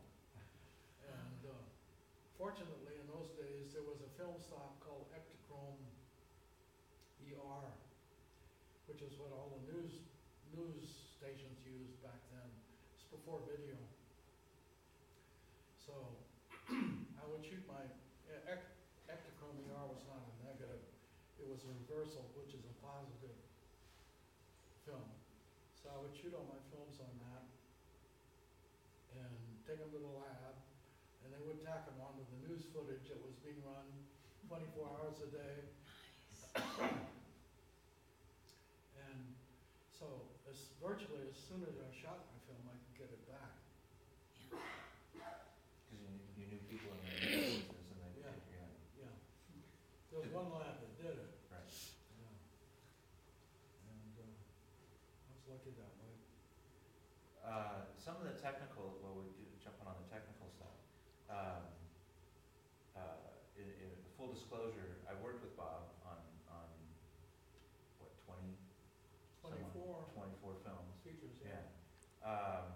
And 1.03 1.41
uh, 1.49 1.59
fortunately, 2.39 2.95
in 3.01 3.07
those 3.11 3.33
days, 3.35 3.73
there 3.75 3.83
was 3.83 3.99
a 4.05 4.11
film 4.15 4.39
stock 4.39 4.79
called 4.85 5.07
Ektachrome 5.11 5.83
ER, 7.35 7.67
which 8.87 9.03
is 9.03 9.17
what 9.19 9.31
all 9.33 9.49
the 9.51 9.63
news, 9.73 9.93
news 10.55 10.85
stations 11.19 11.59
used 11.65 12.01
back 12.03 12.19
then. 12.31 12.49
It's 12.95 13.05
before 13.11 13.41
video. 13.47 13.77
So 15.85 16.17
I 17.21 17.25
would 17.25 17.43
shoot 17.43 17.63
my, 17.67 17.83
e- 18.27 18.43
Ect- 18.47 18.73
Ektachrome 19.09 19.59
ER 19.71 19.85
was 19.87 20.03
not 20.07 20.23
a 20.23 20.31
negative, 20.43 20.81
it 21.39 21.47
was 21.47 21.63
a 21.63 21.69
reversal, 21.69 22.27
which 22.35 22.55
is 22.55 22.65
a 22.67 22.75
positive 22.83 23.37
film. 24.85 25.07
So 25.83 25.89
I 25.91 25.97
would 25.97 26.15
shoot 26.15 26.33
all 26.35 26.45
my 26.45 26.59
films 26.71 26.99
on 26.99 27.13
that 27.21 27.43
and 29.11 29.55
take 29.67 29.79
them 29.79 29.91
to 29.91 29.99
the 29.99 30.07
lab, 30.09 30.55
and 31.23 31.33
they 31.33 31.39
would 31.39 31.59
tack 31.61 31.85
them 31.85 31.99
onto 32.01 32.23
the 32.31 32.37
news 32.37 32.63
footage 32.73 33.07
that 33.09 33.19
was 33.21 33.35
being 33.43 33.61
run 33.63 33.97
twenty-four 34.47 34.87
hours 34.87 35.21
a 35.21 35.27
day. 35.27 35.65
And 38.95 39.33
so, 39.99 40.25
as 40.49 40.57
as 40.57 40.77
virtually, 40.81 41.23
as 41.29 41.36
soon 41.47 41.63
as 41.63 41.79
I 41.79 41.89
shot 41.95 42.27
my 42.27 42.39
film, 42.51 42.63
I 42.67 42.75
could 42.75 42.97
get 42.99 43.11
it 43.15 43.23
back. 43.31 43.55
Because 44.51 46.03
you, 46.03 46.11
knew- 46.11 46.27
you 46.35 46.45
knew 46.51 46.63
people 46.67 46.91
in 46.91 47.01
the 47.07 47.15
business 47.23 47.71
and 47.71 47.99
they, 48.03 48.11
Yeah. 48.19 48.35
yeah, 48.51 49.07
Yeah. 49.07 49.15
There 50.11 50.21
was 50.27 50.31
one 50.35 50.51
lab 50.59 50.83
that 50.83 50.93
did 50.99 51.15
it, 51.23 51.33
right. 51.55 51.71
yeah. 52.19 52.35
And, 53.87 54.15
uh, 54.19 54.27
I 54.27 55.31
was 55.39 55.45
lucky 55.47 55.71
that 55.79 55.93
way. 56.03 56.15
Uh, 57.47 57.87
some 58.03 58.19
of 58.19 58.27
the 58.27 58.35
technical, 58.43 58.99
well, 59.03 59.15
we 59.23 59.31
do, 59.39 59.47
jumping 59.63 59.87
on 59.87 59.95
the 60.03 60.09
technical 60.11 60.51
stuff. 60.51 60.75
Um, 61.31 61.63
uh, 62.99 63.39
in, 63.55 63.71
in 63.71 63.91
full 64.19 64.35
disclosure, 64.35 64.99
I 65.07 65.15
worked 65.23 65.43
with 65.47 65.55
Bob 65.55 65.95
on, 66.03 66.19
on, 66.51 66.67
what, 68.03 68.11
twenty? 68.27 68.59
some 69.43 69.55
odd- 69.55 69.63
Twenty-four 69.63 70.11
Twenty-four 70.17 70.55
films. 70.67 70.91
features, 71.07 71.39
Yeah. 71.39 71.63
Yeah. 72.27 72.35
Um, 72.35 72.67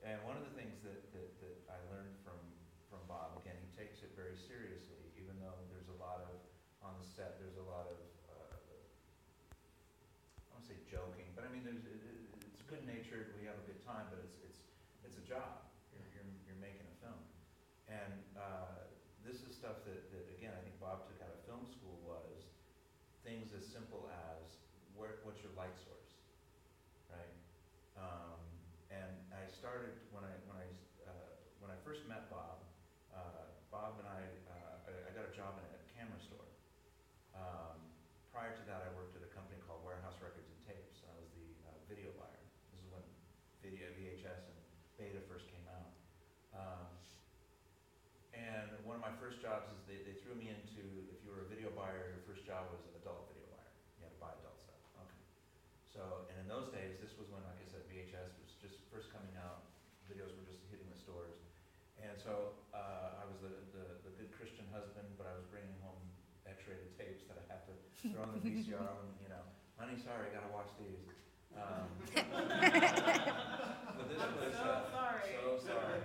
and 0.00 0.16
one 0.24 0.40
of 0.40 0.48
the 0.48 0.54
things 0.56 0.80
that, 0.80 1.12
that, 1.12 1.30
that 1.44 1.56
I 1.68 1.76
learned 1.92 2.16
from, 2.24 2.40
from 2.88 3.04
Bob, 3.04 3.36
again, 3.44 3.60
he 3.60 3.68
takes 3.76 4.00
it 4.00 4.16
very 4.16 4.32
seriously, 4.48 5.04
even 5.20 5.36
though 5.36 5.52
there's 5.68 5.92
a 5.92 5.98
lot 6.00 6.24
of, 6.24 6.32
on 6.80 6.96
the 6.96 7.04
set, 7.04 7.36
there's 7.36 7.60
a 7.60 7.66
lot 7.68 7.84
of, 7.84 8.00
uh, 8.32 8.56
I 8.56 10.40
don't 10.48 10.56
wanna 10.56 10.64
say 10.64 10.80
joking, 10.88 11.28
but 11.36 11.44
I 11.44 11.52
mean, 11.52 11.68
there's, 11.68 11.84
it, 11.84 12.00
it, 12.00 12.48
it's 12.48 12.64
good 12.64 12.80
natured, 12.88 13.36
we 13.36 13.44
have 13.44 13.60
a 13.60 13.66
good 13.68 13.84
time, 13.84 14.08
but 14.08 14.24
it's, 14.24 14.40
it's, 14.40 14.64
it's 15.04 15.20
a 15.20 15.26
job. 15.28 15.68
You're, 15.92 16.08
you're, 16.16 16.28
you're 16.48 16.60
making 16.64 16.88
a 16.88 16.96
film. 17.04 17.20
And, 17.92 18.16
uh, 18.40 18.88
this 19.20 19.44
is 19.44 19.52
stuff 19.52 19.84
that, 19.84 20.08
that, 20.16 20.24
again, 20.40 20.56
I 20.56 20.60
think 20.64 20.80
Bob 20.80 21.04
took 21.04 21.20
out 21.20 21.28
of 21.28 21.44
film 21.44 21.68
school 21.68 22.00
was 22.08 22.48
things 23.20 23.52
as 23.52 23.68
simple 23.68 24.08
as, 24.32 24.56
where, 24.96 25.20
what's 25.28 25.44
your 25.44 25.52
light 25.54 25.76
source, 25.76 26.12
right? 27.12 27.36
Um, 28.00 28.40
and 28.90 29.12
I 29.30 29.46
started, 29.54 29.94
when 30.10 30.26
I, 30.26 30.34
when 30.50 30.58
I, 30.58 30.66
uh, 31.06 31.30
when 31.62 31.70
I 31.70 31.78
first 31.86 32.02
met 32.10 32.26
Bob, 32.26 32.64
uh, 33.14 33.46
Bob 33.70 34.02
and 34.02 34.08
I, 34.10 34.22
uh, 34.50 34.88
I, 34.88 34.90
I 35.06 35.10
got 35.14 35.30
a 35.30 35.34
job 35.36 35.54
in 35.62 35.64
a 35.68 35.80
camera 35.94 36.18
store. 36.18 36.48
Um, 37.38 37.78
prior 38.40 38.56
to 38.56 38.64
that, 38.72 38.80
I 38.80 38.88
worked 38.96 39.12
at 39.12 39.20
a 39.20 39.28
company 39.36 39.60
called 39.68 39.84
Warehouse 39.84 40.16
Records 40.16 40.48
and 40.48 40.56
Tapes, 40.64 41.04
I 41.04 41.12
was 41.12 41.28
the, 41.36 41.44
uh, 41.68 41.76
video 41.92 42.08
buyer. 42.16 42.40
This 42.72 42.80
is 42.80 42.88
when 42.88 43.04
video, 43.60 43.92
VHS 43.92 44.48
and 44.48 44.56
Beta 44.96 45.20
first 45.28 45.44
came 45.52 45.68
out. 45.68 45.92
Um, 46.56 46.88
and 48.32 48.72
one 48.88 48.96
of 48.96 49.04
my 49.04 49.12
first 49.20 49.44
jobs 49.44 49.68
is 49.68 49.84
they, 49.84 50.00
they 50.08 50.16
threw 50.24 50.32
me 50.40 50.48
into, 50.48 50.80
if 51.12 51.20
you 51.20 51.36
were 51.36 51.44
a 51.44 51.48
video 51.52 51.68
buyer, 51.76 52.16
your 52.16 52.24
first 52.24 52.48
job 52.48 52.72
was 52.72 52.80
adult 52.96 53.28
video 53.28 53.44
buyer. 53.52 53.76
You 54.00 54.08
had 54.08 54.16
to 54.16 54.20
buy 54.24 54.32
adult 54.32 54.56
stuff, 54.56 54.80
okay. 55.04 55.20
So, 55.92 56.24
and 56.32 56.40
in 56.40 56.48
those 56.48 56.72
days, 56.72 56.96
this 56.96 57.12
was 57.20 57.28
when, 57.28 57.44
like 57.44 57.60
I 57.60 57.68
said, 57.68 57.84
VHS 57.92 58.40
was 58.40 58.56
just 58.56 58.80
first 58.88 59.12
coming 59.12 59.36
out, 59.36 59.68
videos 60.08 60.32
were 60.32 60.48
just 60.48 60.64
hitting 60.72 60.88
the 60.88 60.96
stores. 60.96 61.36
And 62.00 62.16
so, 62.16 62.56
uh, 62.72 63.20
I 63.20 63.28
was 63.28 63.36
the, 63.44 63.52
the, 63.76 63.84
the 64.08 64.12
good 64.16 64.32
Christian 64.32 64.64
husband, 64.72 65.12
but 65.20 65.28
I 65.28 65.36
was 65.36 65.44
bringing 65.52 65.76
home 65.84 66.00
X-rated 66.48 66.96
tapes 66.96 67.28
that 67.28 67.36
I 67.36 67.50
had 68.02 68.12
to 68.12 68.16
throw 68.16 68.24
the 68.32 68.40
VCR 68.40 68.80
and, 68.80 69.12
you 69.20 69.28
know, 69.28 69.44
honey, 69.76 69.96
sorry, 70.00 70.32
I 70.32 70.40
gotta 70.40 70.52
watch 70.52 70.72
these. 70.80 71.04
Um, 71.52 71.88
But 74.00 74.08
this 74.08 74.16
was, 74.16 74.56
uh, 74.56 74.88
sorry. 74.88 75.28
so 75.44 75.60
sorry, 75.60 76.00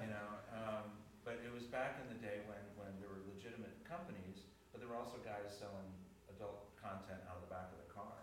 you 0.00 0.08
know, 0.08 0.28
um, 0.56 0.88
but 1.28 1.36
it 1.44 1.52
was 1.52 1.68
back 1.68 2.00
in 2.00 2.08
the 2.08 2.16
day 2.24 2.40
when, 2.48 2.56
when 2.80 2.88
there 3.04 3.12
were 3.12 3.20
legitimate 3.28 3.76
companies, 3.84 4.48
but 4.72 4.80
there 4.80 4.88
were 4.88 4.96
also 4.96 5.20
guys 5.20 5.52
selling 5.52 5.92
adult 6.32 6.72
content 6.80 7.20
out 7.28 7.36
of 7.36 7.44
the 7.44 7.52
back 7.52 7.68
of 7.68 7.76
the 7.84 7.90
car, 7.92 8.16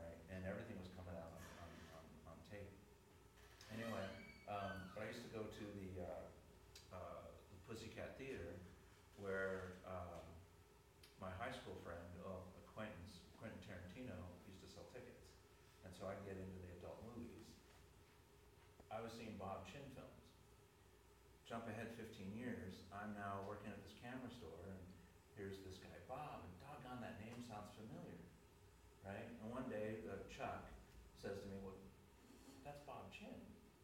right? 0.00 0.16
And 0.32 0.48
everything 0.48 0.80
was 0.80 0.88
coming 0.96 1.12
out 1.20 1.28
on, 1.36 1.44
on, 1.60 1.70
on, 2.00 2.32
on 2.32 2.36
tape. 2.48 2.72
Anyway, 3.76 4.08
um, 4.48 4.88
but 4.96 5.04
I 5.04 5.12
used 5.12 5.20
to 5.28 5.32
go 5.36 5.44
to 5.44 5.64
the, 5.76 6.00
uh, 6.00 6.96
uh, 6.96 7.20
the 7.52 7.58
Pussycat 7.68 8.16
Theater 8.16 8.56
where, 9.20 9.76
um, 9.84 10.24
my 11.20 11.28
high 11.36 11.52
school 11.52 11.76
friend, 11.84 12.00
oh, 12.24 12.40
acquaintance, 12.64 13.20
Quentin 13.36 13.60
Tarantino, 13.68 14.16
used 14.48 14.64
to 14.64 14.68
sell 14.72 14.88
tickets. 14.96 15.28
So 16.00 16.08
I'd 16.08 16.24
get 16.24 16.40
into 16.40 16.56
the 16.64 16.72
adult 16.80 17.04
movies. 17.04 17.44
I 18.88 19.04
was 19.04 19.12
seeing 19.12 19.36
Bob 19.36 19.68
Chinn 19.68 19.84
films. 19.92 20.24
Jump 21.44 21.68
ahead 21.68 21.92
fifteen 22.00 22.32
years, 22.32 22.80
I'm 22.88 23.12
now 23.12 23.44
working 23.44 23.68
at 23.68 23.76
this 23.84 23.92
camera 24.00 24.32
store 24.32 24.64
and 24.72 24.80
here's 25.36 25.60
this 25.60 25.76
guy 25.76 25.92
Bob, 26.08 26.42
and 26.42 26.54
doggone, 26.64 27.04
that 27.04 27.20
name 27.20 27.38
sounds 27.44 27.70
familiar, 27.76 28.16
right? 29.04 29.28
And 29.44 29.52
one 29.52 29.68
day, 29.68 30.00
uh, 30.08 30.24
Chuck 30.32 30.66
says 31.20 31.38
to 31.38 31.46
me, 31.52 31.60
well, 31.62 31.76
that's 32.64 32.80
Bob 32.88 33.12
Chinn. 33.14 33.36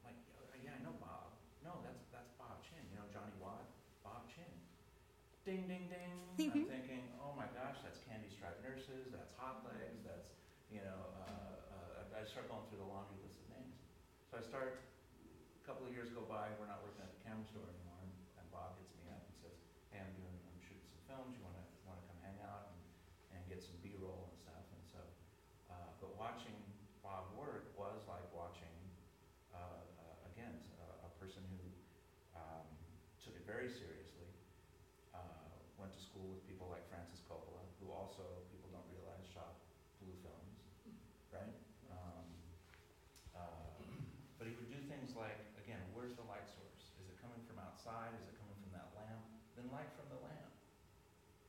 I'm 0.02 0.10
like, 0.10 0.18
"Yeah, 0.58 0.72
yeah, 0.72 0.78
I 0.78 0.80
know 0.82 0.96
Bob. 0.98 1.36
No, 1.62 1.84
that's, 1.84 2.02
that's 2.10 2.32
Bob 2.40 2.64
Chinn, 2.64 2.82
you 2.90 2.96
know 2.96 3.06
Johnny 3.12 3.36
Wadd, 3.38 3.68
Bob 4.02 4.24
Chinn. 4.32 4.50
Ding, 5.46 5.68
ding, 5.70 5.86
ding. 5.86 6.10
I'm 6.50 6.66
thinking, 6.66 7.06
oh 7.22 7.36
my 7.36 7.46
gosh, 7.54 7.78
that's 7.84 8.00
Candy 8.08 8.26
Striped 8.32 8.62
Nurses, 8.64 9.12
that's 9.14 9.30
Hot 9.38 9.62
Legs, 9.62 10.02
that's, 10.02 10.34
you 10.70 10.82
know, 10.82 10.98
uh, 11.22 11.30
uh, 12.10 12.18
I 12.18 12.26
start 12.26 12.50
going 12.50 12.66
through 12.66 12.82
the 12.82 12.90
laundry 12.90 13.22
list 13.22 13.38
of 13.46 13.54
names. 13.54 13.78
So 14.30 14.38
I 14.38 14.42
start, 14.56 14.80
a 15.60 15.64
couple 15.68 15.84
of 15.84 15.92
years 15.92 16.08
go 16.16 16.24
by, 16.24 16.48
we're 16.56 16.64
not 16.64 16.80
working 16.80 17.04
at 17.04 17.12
the 17.12 17.20
camera 17.28 17.44
store 17.44 17.68
anymore, 17.68 18.00
and 18.40 18.44
Bob 18.48 18.72
hits 18.80 18.88
me 18.96 19.04
up 19.12 19.20
and 19.20 19.36
says, 19.36 19.52
hey, 19.92 20.00
I'm 20.00 20.16
doing, 20.16 20.32
I'm 20.48 20.56
shooting 20.64 20.80
some 20.88 21.04
films, 21.04 21.36
you 21.36 21.44
wanna, 21.44 21.60
wanna 21.84 22.00
come 22.08 22.16
hang 22.24 22.40
out 22.40 22.72
and, 22.72 22.80
and 23.36 23.40
get 23.52 23.60
some 23.60 23.76
B-roll 23.84 24.32
and 24.32 24.36
stuff, 24.40 24.64
and 24.72 24.80
so, 24.88 25.00
uh, 25.68 25.92
but 26.00 26.16
watching 26.16 26.56
Bob 27.04 27.28
work 27.36 27.68
was 27.76 28.00
like 28.08 28.24
watching, 28.32 28.72
uh, 29.52 29.60
uh, 29.60 30.32
again, 30.32 30.56
a, 30.80 31.04
a 31.04 31.10
person 31.20 31.44
who, 31.52 31.60
um, 32.40 32.64
took 33.20 33.36
it 33.36 33.44
very 33.44 33.68
seriously, 33.68 34.32
uh, 35.12 35.52
went 35.76 35.92
to 35.92 36.00
school 36.00 36.32
with 36.32 36.40
people 36.48 36.72
like 36.72 36.88
Francis 36.88 37.20
Coppola, 37.28 37.60
who 37.84 37.92
also, 37.92 38.24
people 38.56 38.72
don't 38.72 38.88
realize, 38.88 39.20
shot 39.36 39.60
blue 40.00 40.16
films, 40.24 40.56
right? 41.28 41.52
Um, 41.92 42.24
uh, 43.36 43.76
but 44.46 44.54
he 44.54 44.62
would 44.62 44.70
do 44.70 44.78
things 44.86 45.16
like, 45.18 45.42
again, 45.58 45.80
where's 45.90 46.14
the 46.14 46.22
light 46.30 46.46
source? 46.46 46.94
Is 47.02 47.10
it 47.10 47.18
coming 47.18 47.40
from 47.50 47.58
outside? 47.58 48.14
Is 48.14 48.30
it 48.30 48.36
coming 48.38 48.54
from 48.62 48.78
that 48.78 48.94
lamp? 48.94 49.18
Then 49.58 49.66
light 49.74 49.90
from 49.96 50.06
the 50.12 50.22
lamp. 50.22 50.54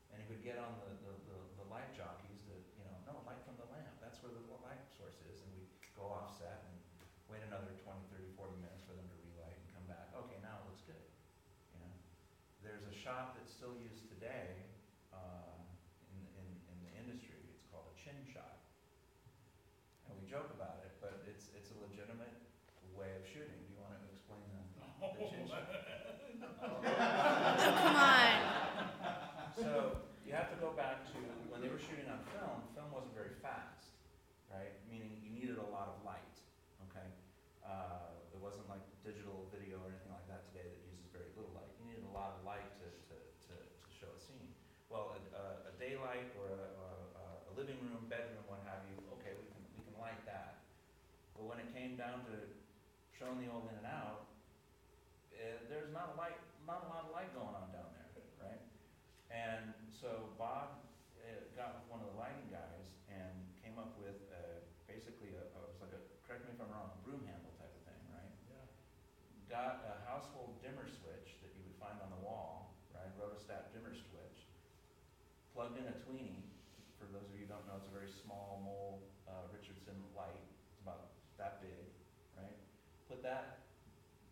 And 0.10 0.18
he 0.18 0.25
would 0.34 0.42
get 0.42 0.58
on 0.58 0.74
the, 0.82 0.90
the, 1.06 1.14
the, 1.30 1.40
the 1.62 1.66
light 1.70 1.94
jockeys 1.94 2.42
that, 2.50 2.58
you 2.80 2.90
know, 2.90 2.98
no, 3.06 3.14
light 3.30 3.38
from 3.46 3.60
the 3.62 3.70
lamp, 3.70 3.92
that's 4.02 4.18
where 4.25 4.34
the 4.34 4.42
light 4.66 4.82
source 4.98 5.22
is, 5.30 5.46
and 5.46 5.50
we'd 5.54 5.70
go 5.94 6.10
offset 6.10 6.66
and 6.66 6.75
wait 7.30 7.46
another 7.46 7.75
20, 7.86 8.02
30, 8.10 8.34
40 8.34 8.66
minutes 8.66 8.82
for 8.88 8.98
them 8.98 9.06
to 9.06 9.18
relight 9.30 9.54
and 9.54 9.68
come 9.78 9.86
back, 9.86 10.10
okay, 10.18 10.42
now 10.42 10.58
it 10.64 10.74
looks 10.74 10.82
good, 10.88 11.06
you 11.75 11.80
know? 11.84 11.94
There's 12.66 12.88
a 12.90 12.96
shot 12.96 13.38
that's 13.38 13.47
still 13.58 13.74
used 13.82 14.06
today, 14.14 14.54
uh, 15.10 15.58
in, 16.14 16.22
in, 16.38 16.48
in 16.70 16.78
the 16.86 16.92
industry, 17.02 17.42
it's 17.58 17.66
called 17.74 17.90
a 17.90 17.96
chin 17.98 18.14
shot. 18.30 18.62
And 20.06 20.14
we 20.22 20.30
joke 20.30 20.54
about 20.54 20.86
it, 20.86 20.94
but 21.02 21.26
it's, 21.26 21.50
it's 21.58 21.74
a 21.74 21.78
legitimate 21.82 22.38
way 22.94 23.10
of 23.18 23.26
shooting, 23.26 23.58
do 23.66 23.74
you 23.74 23.82
wanna 23.82 23.98
explain 24.14 24.46
the, 24.54 24.62
the 25.18 25.26
chin 25.26 25.42
shot? 25.50 25.66
Oh, 26.58 26.82
come 26.86 27.98
on. 27.98 28.38
So, 29.58 29.98
you 30.22 30.34
have 30.38 30.54
to 30.54 30.58
go 30.62 30.70
back 30.78 31.06
to, 31.14 31.18
when 31.50 31.62
they 31.66 31.70
were 31.70 31.82
shooting 31.82 32.06
on 32.10 32.22
film, 32.30 32.62
film 32.78 32.90
wasn't 32.94 33.18
very 33.18 33.34
fast, 33.42 33.90
right? 34.54 34.74
Meaning 34.86 35.18
you 35.26 35.34
needed 35.34 35.58
a 35.58 35.66
lot 35.74 35.90
of 35.90 35.98
light, 36.06 36.38
okay? 36.90 37.10
Uh, 37.66 38.14
it 38.34 38.38
wasn't 38.42 38.70
like 38.70 38.82
digital 39.02 39.50
video 39.50 39.82
or 39.82 39.90
anything 39.90 40.14
like 40.14 40.26
that 40.30 40.46
today 40.54 40.66
that 40.70 40.82
uses 40.94 41.10
very 41.10 41.30
little 41.34 41.50
light. 41.58 41.70
You 41.82 41.90
needed 41.98 42.06
a 42.06 42.14
lot 42.14 42.38
of 42.38 42.46
light 42.46 42.70
to, 42.82 42.88
to, 43.10 43.16
to, 43.50 43.54
to 43.58 43.90
show 43.98 44.10
a 44.14 44.20
scene. 44.22 44.54
Well, 44.94 45.18
a, 45.18 45.20
a- 45.34 45.62
a 45.70 45.74
daylight 45.82 46.30
or 46.38 46.54
a, 46.54 46.62
a- 47.18 47.42
a 47.50 47.52
living 47.58 47.78
room, 47.86 48.06
bedroom, 48.10 48.46
what 48.50 48.62
have 48.70 48.86
you, 48.90 48.98
okay, 49.22 49.34
we 49.38 49.46
can, 49.50 49.62
we 49.78 49.82
can 49.90 49.96
light 49.98 50.22
that. 50.30 50.62
But 51.38 51.46
when 51.50 51.58
it 51.62 51.70
came 51.74 51.98
down 51.98 52.25
to 52.30 52.36
showing 53.18 53.40
the 53.40 53.48
old 53.50 53.66
in 53.70 53.76
and 53.76 53.86
out, 53.86 54.22
uh, 55.34 55.60
there's 55.70 55.90
not 55.90 56.10
a 56.14 56.16
light, 56.18 56.38
not 56.66 56.82
a 56.84 56.88
lot 56.88 57.04
of 57.06 57.10
light 57.12 57.30
going 57.34 57.54
on 57.56 57.70
down 57.72 57.90
there, 57.94 58.10
right? 58.40 58.62
And 59.30 59.74
so 59.90 60.30
Bob 60.38 60.70
uh, 61.22 61.44
got 61.56 61.74
with 61.74 61.86
one 61.88 62.00
of 62.02 62.08
the 62.08 62.18
lighting 62.18 62.48
guys 62.50 62.86
and 63.10 63.34
came 63.62 63.78
up 63.78 63.90
with 63.98 64.16
uh, 64.32 64.60
basically 64.88 65.34
a, 65.34 65.44
a- 65.58 65.66
it 65.66 65.72
was 65.72 65.82
like 65.82 65.94
a, 65.94 66.02
correct 66.26 66.44
me 66.46 66.52
if 66.52 66.60
I'm 66.62 66.70
wrong, 66.72 66.90
a 66.94 67.00
broom 67.04 67.22
handle 67.26 67.52
type 67.58 67.72
of 67.74 67.82
thing, 67.84 68.00
right? 68.10 68.32
Yeah, 68.48 68.66
Got 69.48 69.78
a 69.84 69.96
household 70.06 70.52
dimmer 70.62 70.86
switch 70.88 71.38
that 71.42 71.52
you 71.56 71.64
would 71.64 71.76
find 71.80 72.00
on 72.02 72.10
the 72.10 72.18
wall, 72.20 72.68
right, 72.94 73.10
rheostat 73.16 73.72
dimmer 73.72 73.94
switch, 73.94 74.46
plugged 75.54 75.78
in 75.78 75.88
a 75.88 75.96
tweenie, 76.06 76.44
for 76.98 77.06
those 77.08 77.28
of 77.30 77.34
you 77.36 77.46
who 77.46 77.50
don't 77.50 77.66
know, 77.66 77.76
it's 77.78 77.88
a 77.88 77.94
very 77.94 78.08
small 78.10 78.58
mole 78.62 79.00
uh, 79.28 79.44
Richardson 79.52 79.96
light, 80.16 80.44
it's 80.72 80.80
about 80.80 81.00
that 81.38 81.60
big, 81.62 81.86
right? 82.36 82.56
Put 83.08 83.16
that, 83.27 83.67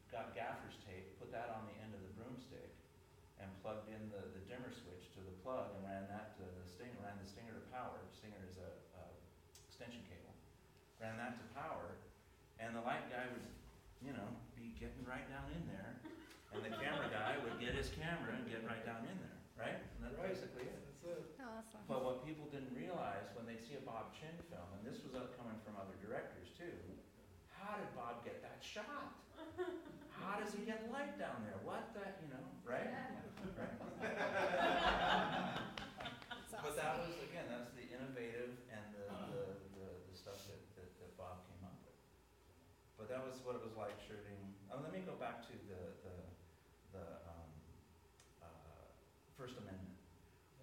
got 0.07 0.31
gaffer's 0.31 0.79
tape, 0.87 1.03
put 1.19 1.27
that 1.35 1.51
on 1.51 1.67
the 1.67 1.75
end 1.83 1.91
of 1.91 1.99
the 1.99 2.11
broomstick, 2.15 2.71
and 3.43 3.51
plugged 3.59 3.91
in 3.91 3.99
the, 4.07 4.23
the 4.31 4.39
dimmer 4.47 4.71
switch 4.71 5.11
to 5.11 5.19
the 5.19 5.35
plug 5.43 5.75
and 5.75 5.83
ran 5.83 6.07
that 6.07 6.31
to 6.39 6.43
the 6.47 6.63
Stinger, 6.63 6.95
ran 7.03 7.19
the 7.19 7.27
Stinger 7.27 7.51
to 7.51 7.63
power. 7.75 7.99
Stinger 8.15 8.39
is 8.47 8.55
a, 8.55 8.71
a 8.95 9.03
extension 9.67 9.99
cable. 10.07 10.31
ran 11.03 11.19
that 11.19 11.35
to 11.35 11.45
power, 11.51 11.99
and 12.63 12.71
the 12.71 12.79
light 12.87 13.03
guy 13.11 13.27
would, 13.27 13.43
you 13.99 14.15
know, 14.15 14.31
be 14.55 14.71
getting 14.79 15.03
right 15.03 15.27
down 15.27 15.51
in 15.51 15.67
there, 15.67 15.91
and 16.55 16.63
the 16.63 16.71
camera 16.79 17.11
guy 17.11 17.35
would 17.43 17.59
get 17.59 17.75
his 17.75 17.91
camera 17.91 18.31
and 18.39 18.47
get 18.47 18.63
right 18.63 18.79
down 18.87 19.03
in 19.03 19.17
there, 19.19 19.37
right? 19.59 19.75
And 19.99 20.07
that's 20.07 20.15
Right. 20.15 20.31
basically 20.31 20.63
it. 20.71 20.79
That's 21.03 21.03
it. 21.19 21.27
Awesome. 21.43 21.83
But 21.91 22.01
what 22.07 22.23
people 22.23 22.47
didn't 22.47 22.71
realize 22.73 23.27
when 23.35 23.43
they 23.45 23.59
see 23.59 23.75
a 23.75 23.83
Bob 23.83 24.15
Chinn 24.15 24.33
film, 24.49 24.65
and 24.79 24.81
this 24.87 25.03
was 25.03 25.13
up 25.13 25.35
coming 25.35 25.59
from 25.67 25.75
other 25.75 25.93
directors 25.99 26.47
too, 26.57 26.71
how 27.51 27.75
did 27.77 27.91
Bob 27.93 28.23
get 28.23 28.41
that 28.41 28.63
shot? 28.75 29.15
How 30.20 30.36
does 30.36 30.51
he 30.51 30.67
get 30.67 30.91
light 30.91 31.15
down 31.15 31.48
there? 31.48 31.55
What 31.63 31.96
the, 31.96 32.03
you 32.20 32.27
know, 32.27 32.44
right? 32.67 32.91
Right? 32.91 33.72
But 36.60 36.75
that 36.75 37.00
was, 37.00 37.15
again, 37.24 37.48
that's 37.48 37.72
the 37.72 37.88
innovative 37.88 38.51
and 38.67 38.84
the, 38.91 39.08
the, 39.32 39.44
the, 39.79 39.88
the 40.12 40.15
stuff 40.17 40.44
that, 40.51 40.60
that, 40.75 40.91
that 40.91 41.12
Bob 41.15 41.48
came 41.48 41.63
up 41.63 41.79
with. 41.88 41.96
But 43.00 43.08
that 43.08 43.24
was 43.24 43.39
what 43.48 43.55
it 43.55 43.63
was 43.63 43.79
like 43.79 43.96
shooting, 44.03 44.44
oh, 44.67 44.84
let 44.84 44.91
me 44.91 45.08
go 45.08 45.15
back 45.24 45.39
to 45.48 45.55
the, 45.72 45.96
the, 46.03 46.15
the, 47.00 47.05
um, 47.32 47.48
uh, 48.44 48.91
First 49.39 49.55
Amendment. 49.55 49.96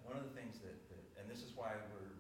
One 0.04 0.21
of 0.21 0.28
the 0.28 0.35
things 0.37 0.61
that, 0.61 0.76
that, 0.92 1.00
and 1.16 1.33
this 1.33 1.40
is 1.40 1.57
why 1.57 1.81
we're, 1.97 2.12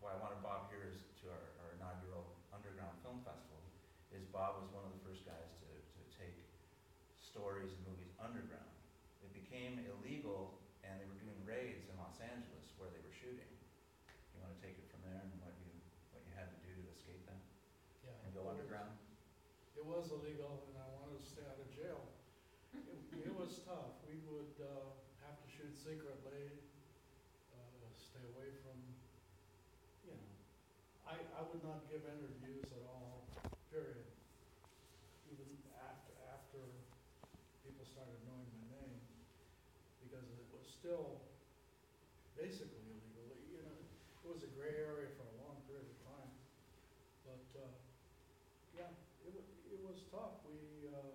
why 0.00 0.16
I 0.16 0.18
wanted 0.24 0.40
Bob 0.40 0.72
here 0.72 0.88
is 0.88 1.04
to 1.20 1.28
our, 1.28 1.44
our 1.60 1.76
inaugural 1.76 2.32
Underground 2.48 2.96
Film 3.04 3.20
Festival, 3.28 3.60
is 4.14 4.23
Bob 4.34 4.58
was 4.58 4.66
one 4.74 4.82
of 4.82 4.90
the 4.98 5.02
first 5.06 5.22
guys 5.22 5.46
to, 5.62 5.70
to 5.70 6.00
take 6.18 6.34
stories 7.14 7.70
and 7.70 7.82
movies 7.86 8.10
underground. 8.18 8.66
It 9.22 9.30
became 9.30 9.78
illegal 9.86 10.58
and 10.82 10.98
they 10.98 11.06
were 11.06 11.16
doing 11.22 11.38
raids 11.46 11.86
in 11.86 11.94
Los 12.02 12.18
Angeles 12.18 12.74
where 12.74 12.90
they 12.90 12.98
were 13.06 13.14
shooting. 13.14 13.46
You 14.34 14.42
wanna 14.42 14.58
take 14.58 14.74
it 14.74 14.90
from 14.90 15.06
there 15.06 15.22
and 15.22 15.30
what 15.38 15.54
you, 15.62 15.70
what 16.10 16.26
you 16.26 16.34
had 16.34 16.50
to 16.50 16.58
do 16.66 16.74
to 16.74 16.84
escape 16.98 17.22
that 17.30 17.38
Yeah. 18.02 18.18
and 18.26 18.34
go 18.34 18.50
underground? 18.50 18.98
It 19.78 19.86
was 19.86 20.10
illegal 20.10 20.66
and 20.66 20.82
I 20.82 20.88
wanted 20.98 21.22
to 21.22 21.26
stay 21.30 21.46
out 21.46 21.56
of 21.62 21.70
jail. 21.70 22.02
It, 22.74 23.30
it 23.30 23.34
was 23.38 23.62
tough. 23.62 24.02
We 24.02 24.18
would, 24.26 24.58
uh, 24.58 24.98
have 25.22 25.38
to 25.40 25.48
shoot 25.48 25.72
secretly, 25.78 26.58
uh, 27.54 27.86
stay 27.96 28.20
away 28.34 28.50
from, 28.66 28.76
you 30.04 30.12
know, 30.12 30.26
I, 31.06 31.16
I 31.38 31.40
would 31.48 31.62
not 31.64 31.86
give 31.88 32.02
interviews 32.04 32.66
at 32.74 32.82
all, 32.90 33.24
period. 33.72 34.04
Even 35.32 35.48
after, 35.80 36.12
after 36.28 36.60
people 37.64 37.88
started 37.88 38.20
knowing 38.28 38.44
my 38.52 38.66
name, 38.76 39.00
because 40.04 40.28
it 40.28 40.44
was 40.52 40.63
still 40.74 41.22
basically 42.34 42.82
illegal. 42.90 43.30
You 43.46 43.62
know, 43.62 43.78
it 44.22 44.28
was 44.28 44.42
a 44.42 44.50
gray 44.50 44.74
area 44.74 45.08
for 45.14 45.22
a 45.22 45.34
long 45.38 45.62
period 45.66 45.86
of 45.86 45.98
time. 46.02 46.30
But, 47.24 47.46
uh, 47.54 47.72
yeah, 48.74 48.90
it 49.24 49.34
it 49.70 49.80
was 49.80 50.02
tough. 50.10 50.34
We, 50.44 50.86
uh, 50.86 51.14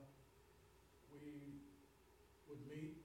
we 1.12 1.54
would 2.48 2.62
meet 2.66 2.96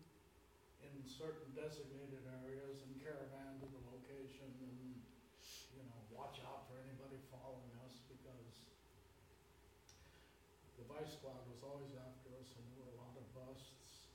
in 0.81 0.95
certain 1.05 1.51
designated 1.53 2.23
areas 2.25 2.81
and 2.83 2.95
caravan 3.03 3.59
to 3.61 3.67
the 3.67 3.81
location 3.91 4.49
and, 4.69 5.01
you 5.75 5.83
know, 5.85 5.99
watch 6.11 6.41
out 6.41 6.61
for 6.69 6.77
anybody 6.79 7.19
following 7.31 7.73
us 7.85 8.01
because 8.09 8.63
the 10.77 10.85
vice 10.85 11.13
squad 11.13 11.41
was 11.49 11.61
always 11.63 11.93
after 11.97 12.29
us 12.41 12.49
and 12.57 12.65
there 12.69 12.79
were 12.81 12.93
a 12.93 12.99
lot 13.01 13.15
of 13.17 13.25
busts. 13.33 14.09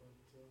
But, 0.00 0.20
uh, 0.36 0.44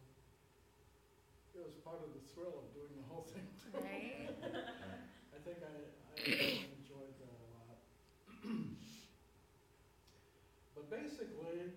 it 1.54 1.62
was 1.66 1.77
part 1.88 2.04
of 2.04 2.12
the 2.12 2.24
thrill 2.36 2.68
of 2.68 2.68
doing 2.76 2.92
the 3.00 3.08
whole 3.08 3.24
thing 3.32 3.48
too. 3.64 3.72
Right? 3.80 4.28
I 5.36 5.40
think 5.48 5.64
I, 5.64 5.76
I 6.20 6.68
enjoyed 6.76 7.16
that 7.24 7.32
a 7.32 7.48
lot. 7.56 7.80
But 10.78 10.94
basically, 10.94 11.74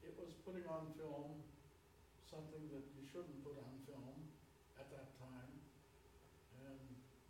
it 0.00 0.14
was 0.16 0.32
putting 0.40 0.64
on 0.72 0.90
film 0.96 1.36
something 2.26 2.64
that 2.72 2.84
you 2.96 3.04
shouldn't 3.04 3.44
put 3.44 3.54
on 3.60 3.72
film 3.84 4.16
at 4.80 4.88
that 4.88 5.12
time. 5.20 5.52
And 6.64 6.80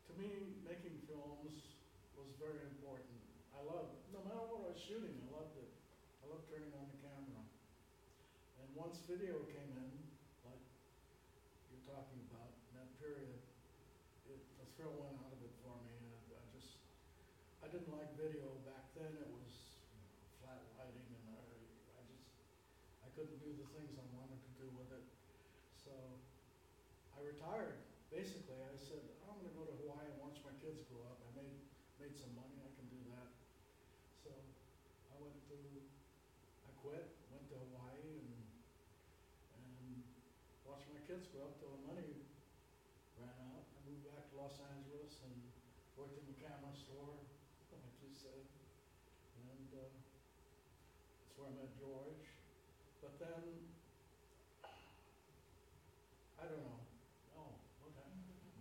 to 0.07 0.13
me, 0.15 0.63
making 0.63 0.95
films 1.11 1.75
was 2.15 2.31
very 2.39 2.63
important. 2.71 3.19
I 3.51 3.67
loved, 3.67 3.99
no 4.15 4.23
matter 4.25 4.47
what 4.47 4.71
I 4.71 4.75
was 4.75 4.81
shooting, 4.81 5.19
I 5.27 5.43
loved 5.43 5.59
it. 5.59 5.71
I 6.23 6.31
loved 6.31 6.47
turning 6.47 6.71
on 6.75 6.87
the 6.87 6.99
camera. 7.03 7.43
And 8.63 8.67
once 8.79 9.03
video 9.05 9.43
came 9.51 9.75
in, 9.75 9.93
like 10.47 10.65
you're 11.69 11.83
talking 11.83 12.23
about, 12.31 12.55
in 12.71 12.79
that 12.79 12.91
period, 13.03 13.39
thrill 14.79 14.95
went 14.95 15.19
out 15.27 15.35
of 15.35 15.43
it 15.43 15.51
for 15.59 15.75
me, 15.83 15.91
and 15.99 16.07
I 16.39 16.47
just, 16.55 16.79
I 17.59 17.67
didn't 17.67 17.91
like 17.91 18.15
video 18.15 18.47
back 18.63 18.87
then, 18.95 19.11
it 19.11 19.27
was 19.27 19.51
you 19.91 19.99
know, 19.99 20.07
flat 20.39 20.63
lighting, 20.79 21.03
and 21.19 21.35
I, 21.35 21.43
I 21.99 22.01
just, 22.07 22.31
I 23.03 23.11
couldn't 23.19 23.43
do 23.43 23.59
the 23.59 23.67
things 23.75 23.99
I 23.99 24.07
wanted 24.15 24.39
to 24.39 24.53
do 24.55 24.71
with 24.79 24.87
it. 24.95 25.03
So, 25.83 25.91
I 27.11 27.27
retired, 27.27 27.83
basically, 28.15 28.55
I 28.63 28.79
said, 28.79 29.03
I'm 29.27 29.35
gonna 29.43 29.51
go 29.59 29.67
to 29.67 29.75
Hawaii 29.83 30.15
and 30.15 30.23
watch 30.23 30.39
my 30.47 30.55
kids 30.63 30.87
grow 30.87 31.03
up, 31.11 31.19
I 31.27 31.43
made, 31.43 31.59
made 31.99 32.15
some 32.15 32.31
money, 32.39 32.63
I 32.63 32.71
can 32.79 32.87
do 32.87 33.03
that. 33.19 33.35
So, 34.23 34.31
I 34.31 35.19
went 35.19 35.43
to, 35.51 35.59
I 35.59 36.71
quit, 36.87 37.03
went 37.35 37.51
to 37.51 37.59
Hawaii 37.67 38.31
and, 38.31 38.47
and 39.59 40.07
watched 40.63 40.87
my 40.95 41.03
kids 41.03 41.27
grow 41.35 41.51
up 41.51 41.59
till 41.59 41.75
the 41.75 41.83
money 41.83 42.29
ran 43.19 43.35
out. 43.51 43.67
I 43.75 43.79
moved 43.83 44.07
back 44.07 44.31
to 44.31 44.35
Los 44.39 44.63
Angeles 44.63 45.19
and 45.27 45.35
worked 45.99 46.15
in 46.15 46.27
the 46.31 46.39
camera 46.39 46.71
store, 46.71 47.19
like 47.75 47.99
you 47.99 48.15
said. 48.15 48.47
And, 49.43 49.69
uh, 49.75 49.91
that's 49.91 51.35
where 51.35 51.51
I 51.51 51.55
met 51.59 51.75
George. 51.75 52.23
But 53.03 53.19
then, 53.19 53.43
I 56.39 56.45
don't 56.47 56.63
know, 56.63 56.79
oh, 57.35 57.59
okay. 57.91 58.07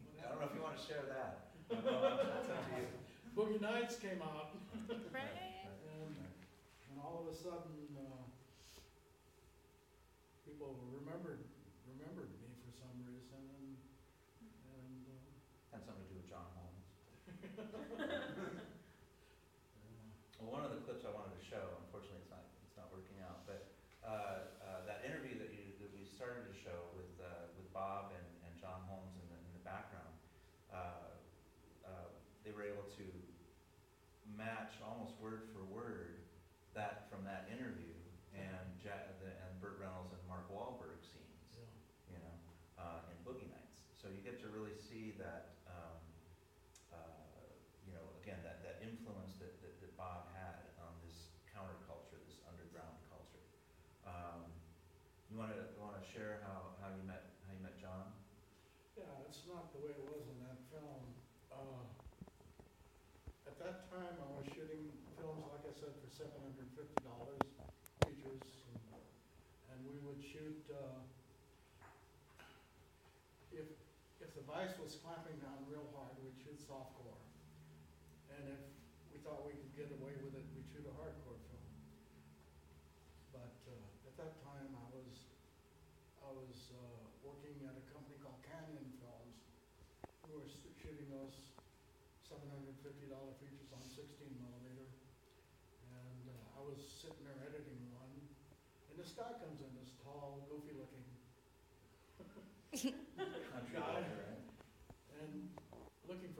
What 0.09 0.25
I 0.25 0.33
don't 0.33 0.41
know 0.41 0.49
if 0.49 0.55
you 0.57 0.65
wanna 0.65 0.76
share 0.87 1.03
that. 1.11 1.51
happened? 1.67 1.83
That's 1.83 2.47
up 2.47 2.63
to 2.71 2.79
you. 2.79 2.87
Boogie 3.35 3.59
Nights 3.61 3.99
came 3.99 4.23
out 4.23 4.55
Right? 5.11 5.67
and, 5.99 6.15
and 6.15 6.95
all 7.03 7.27
of 7.27 7.27
a 7.27 7.35
sudden, 7.35 7.91
uh, 7.99 8.23
people 10.47 10.79
remembered, 10.95 11.43
remembered 11.91 12.31
me 12.39 12.49
for 12.63 12.71
some 12.71 12.95
reason 13.03 13.37
and, 13.59 13.75
and, 14.73 15.03
uh, 15.11 15.75
Had 15.75 15.83
something 15.83 16.07
to 16.07 16.09
do 16.09 16.17
with 16.23 16.29
John 16.31 16.47
Holmes. 16.55 16.87
uh, 17.99 18.07
Well, 20.39 20.49
one 20.55 20.63
of 20.63 20.71
the 20.71 20.81
clips 20.87 21.03
I 21.03 21.11
wanted 21.11 21.35
to 21.35 21.43
show, 21.43 21.61
unfortunately, 21.83 22.23
it's 22.23 22.31
not, 22.31 22.47
it's 22.63 22.77
not 22.79 22.87
working 22.95 23.19
out, 23.27 23.43
but, 23.43 23.67
uh, 24.07 24.55
uh, 24.63 24.87
that 24.87 25.03
interview 25.03 25.35
that 25.43 25.51
you, 25.51 25.75
that 25.83 25.91
we 25.91 26.07
started 26.07 26.47
to 26.47 26.55
show 26.55 26.89
with, 26.95 27.11
uh, 27.19 27.51
with 27.59 27.67
Bob 27.75 28.15
and, 28.15 28.25
and 28.47 28.53
John 28.57 28.81
Holmes 28.87 29.13
in 29.19 29.25
the, 29.29 29.37
in 29.37 29.51
the 29.57 29.65
background, 29.67 30.15
uh, 30.71 31.11
uh, 31.85 32.07
they 32.45 32.53
were 32.55 32.63
able 32.63 32.85
to 32.95 33.05
match 34.37 34.77
almost 34.85 35.17
word 35.19 35.49
for 35.55 35.63
word 35.73 36.21
that, 36.77 37.09
from 37.09 37.25
that 37.25 37.49
interview 37.49 37.95
and 38.37 38.67
Ja- 38.85 39.09
the, 39.23 39.31
and 39.33 39.51
Burt 39.57 39.79
Reynolds 39.81 40.13
and 40.13 40.21
Mark 40.29 40.45
Wahlberg 40.53 41.01
scenes 41.01 41.57
yeah. 41.57 41.65
you 42.13 42.19
know, 42.21 42.35
uh, 42.77 43.01
in 43.09 43.17
Boogie 43.25 43.49
Nights. 43.49 43.81
So 43.97 44.07
you 44.13 44.21
get 44.21 44.37
to 44.45 44.47
really 44.53 44.75
see 44.77 45.17
that, 45.17 45.57
um, 45.65 45.97
uh, 46.93 46.99
you 47.87 47.95
know, 47.97 48.05
again, 48.21 48.37
that, 48.45 48.61
that 48.67 48.77
influence 48.85 49.39
that, 49.41 49.57
that, 49.63 49.73
that 49.81 49.91
Bob 49.97 50.29
had 50.37 50.69
on 50.83 50.93
this 51.07 51.33
counterculture, 51.49 52.19
this 52.29 52.37
underground 52.45 52.93
culture. 53.09 53.41
Um, 54.05 54.45
you 55.37 55.45
wanna, 55.45 55.69
you 55.69 55.77
wanna 55.77 56.01
share 56.01 56.41
how, 56.49 56.73
how 56.81 56.89
you 56.89 57.05
met, 57.05 57.29
how 57.45 57.53
you 57.53 57.61
met 57.61 57.77
John? 57.77 58.09
Yeah, 58.97 59.05
it's 59.29 59.45
not 59.45 59.69
the 59.69 59.85
way 59.85 59.93
it 59.93 60.01
was 60.09 60.25
in 60.33 60.41
that 60.49 60.57
film. 60.73 61.13
Uh, 61.53 61.85
At 63.45 63.53
that 63.61 63.85
time, 63.93 64.17
I 64.17 64.27
was 64.33 64.49
shooting 64.49 64.89
films, 65.13 65.45
like 65.53 65.61
I 65.61 65.73
said, 65.77 65.93
for 66.01 66.09
seven 66.09 66.41
hundred 66.41 66.65
and 66.65 66.73
fifty 66.73 66.97
dollars, 67.05 67.45
features, 68.01 68.65
and, 68.73 68.97
and 69.69 69.77
we 69.85 70.01
would 70.09 70.17
shoot, 70.25 70.57
uh, 70.73 71.05
if, 73.53 73.69
if 74.17 74.33
the 74.33 74.41
vice 74.49 74.73
was 74.81 74.97
clamping 75.05 75.37
down 75.37 75.69
real 75.69 75.85
hard, 75.93 76.17
we'd 76.25 76.33
shoot 76.41 76.57
softcore. 76.65 77.21
And 78.33 78.41
if 78.57 78.61
we 79.13 79.21
thought 79.21 79.45
we 79.45 79.53
could 79.53 79.66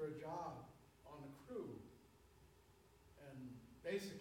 for 0.07 0.15
a 0.15 0.21
job 0.21 0.63
on 1.05 1.19
the 1.19 1.31
crew. 1.43 1.67
And 3.27 3.37
basically, 3.83 4.16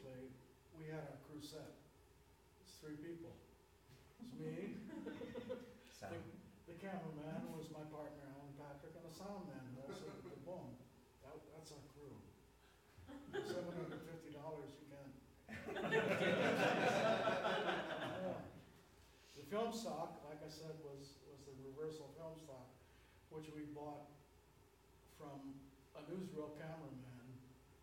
a 26.16 26.18
newsreel 26.18 26.57
cameraman 26.57 27.29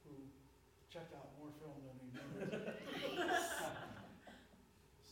who 0.02 0.18
checked 0.90 1.14
out 1.14 1.38
more 1.38 1.54
film 1.62 1.78
than 1.86 1.94
he 2.02 2.10
needed. 2.10 2.50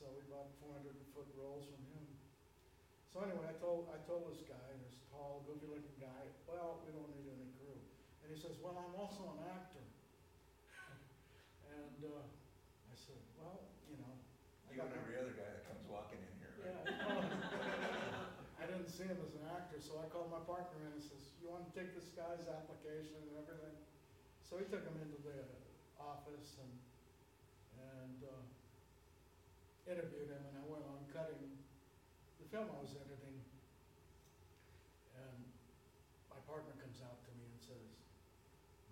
So 0.01 0.09
we 0.17 0.25
bought 0.33 0.49
four 0.57 0.73
hundred 0.73 0.97
foot 1.13 1.29
rolls 1.37 1.69
from 1.69 1.77
him. 1.93 2.01
So 3.13 3.21
anyway, 3.21 3.45
I 3.45 3.53
told, 3.61 3.85
I 3.93 4.01
told 4.09 4.25
this 4.33 4.41
guy, 4.49 4.65
this 4.81 4.97
tall, 5.13 5.45
goofy 5.45 5.69
looking 5.69 5.93
guy, 6.01 6.25
well, 6.49 6.81
we 6.81 6.89
don't 6.89 7.13
need 7.13 7.29
any 7.29 7.53
crew. 7.61 7.77
And 8.25 8.33
he 8.33 8.37
says, 8.41 8.57
well, 8.65 8.73
I'm 8.81 8.97
also 8.97 9.29
an 9.37 9.45
actor. 9.45 9.85
And, 11.69 12.01
uh, 12.01 12.25
I 12.89 12.95
said, 12.97 13.21
well, 13.37 13.61
you 13.85 14.01
know. 14.01 14.09
I 14.65 14.73
You 14.73 14.81
got 14.81 14.89
and 14.89 14.97
my- 14.97 15.01
every 15.05 15.15
other 15.21 15.37
guy 15.37 15.45
that 15.53 15.69
comes 15.69 15.85
walking 15.85 16.17
in 16.25 16.33
here, 16.41 16.49
Yeah, 16.65 16.81
right? 16.81 17.29
I 18.57 18.63
didn't 18.65 18.89
see 18.89 19.05
him 19.05 19.21
as 19.21 19.37
an 19.37 19.45
actor, 19.53 19.77
so 19.77 20.01
I 20.01 20.09
called 20.09 20.33
my 20.33 20.41
partner 20.49 20.81
in 20.81 20.97
and 20.97 21.03
says, 21.05 21.30
you 21.41 21.49
wanna 21.49 21.65
take 21.73 21.97
this 21.97 22.13
guy's 22.13 22.45
application 22.47 23.17
and 23.17 23.35
everything? 23.41 23.73
So 24.45 24.57
he 24.61 24.65
took 24.69 24.85
him 24.85 24.95
into 25.01 25.17
the 25.25 25.41
office 25.97 26.57
and, 26.61 26.73
and, 27.81 28.19
uh, 28.29 28.45
interviewed 29.89 30.29
him, 30.29 30.43
and 30.53 30.55
I 30.61 30.65
went 30.69 30.85
on 30.85 31.01
cutting 31.11 31.57
the 32.37 32.45
film 32.53 32.69
I 32.69 32.79
was 32.79 32.93
editing. 32.93 33.41
And 35.17 35.39
my 36.29 36.37
partner 36.45 36.77
comes 36.77 37.01
out 37.01 37.17
to 37.25 37.31
me 37.35 37.49
and 37.49 37.59
says, 37.59 37.89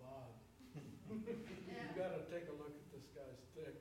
Bob, 0.02 0.34
you 1.10 1.94
gotta 1.94 2.26
take 2.28 2.50
a 2.50 2.56
look 2.58 2.74
at 2.74 2.88
this 2.90 3.06
guy's 3.14 3.40
dick. 3.54 3.78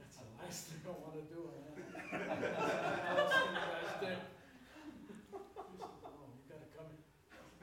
That's 0.00 0.16
the 0.16 0.28
last 0.40 0.72
thing 0.72 0.80
I 0.88 0.94
wanna 0.96 1.24
do, 1.28 1.40
man. 1.52 1.76
I'll 3.14 3.28
see 3.28 3.46
the 3.52 3.60
guy's 3.60 3.94
dick. 4.00 4.20
He 5.26 5.76
said, 5.76 6.08
oh, 6.08 6.28
you 6.32 6.44
gotta 6.48 6.68
come 6.72 6.88
in. 6.88 7.00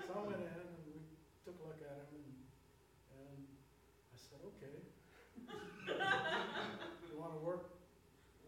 So 0.05 0.11
I 0.13 0.21
went 0.21 0.41
in 0.41 0.53
and 0.53 0.79
we 0.85 1.01
took 1.45 1.57
a 1.59 1.63
look 1.65 1.81
at 1.81 1.97
him 1.97 2.23
and, 2.23 2.29
and 3.17 3.39
I 4.13 4.17
said, 4.17 4.39
okay. 4.53 4.77
You 5.87 7.15
wanna 7.19 7.37
work, 7.45 7.69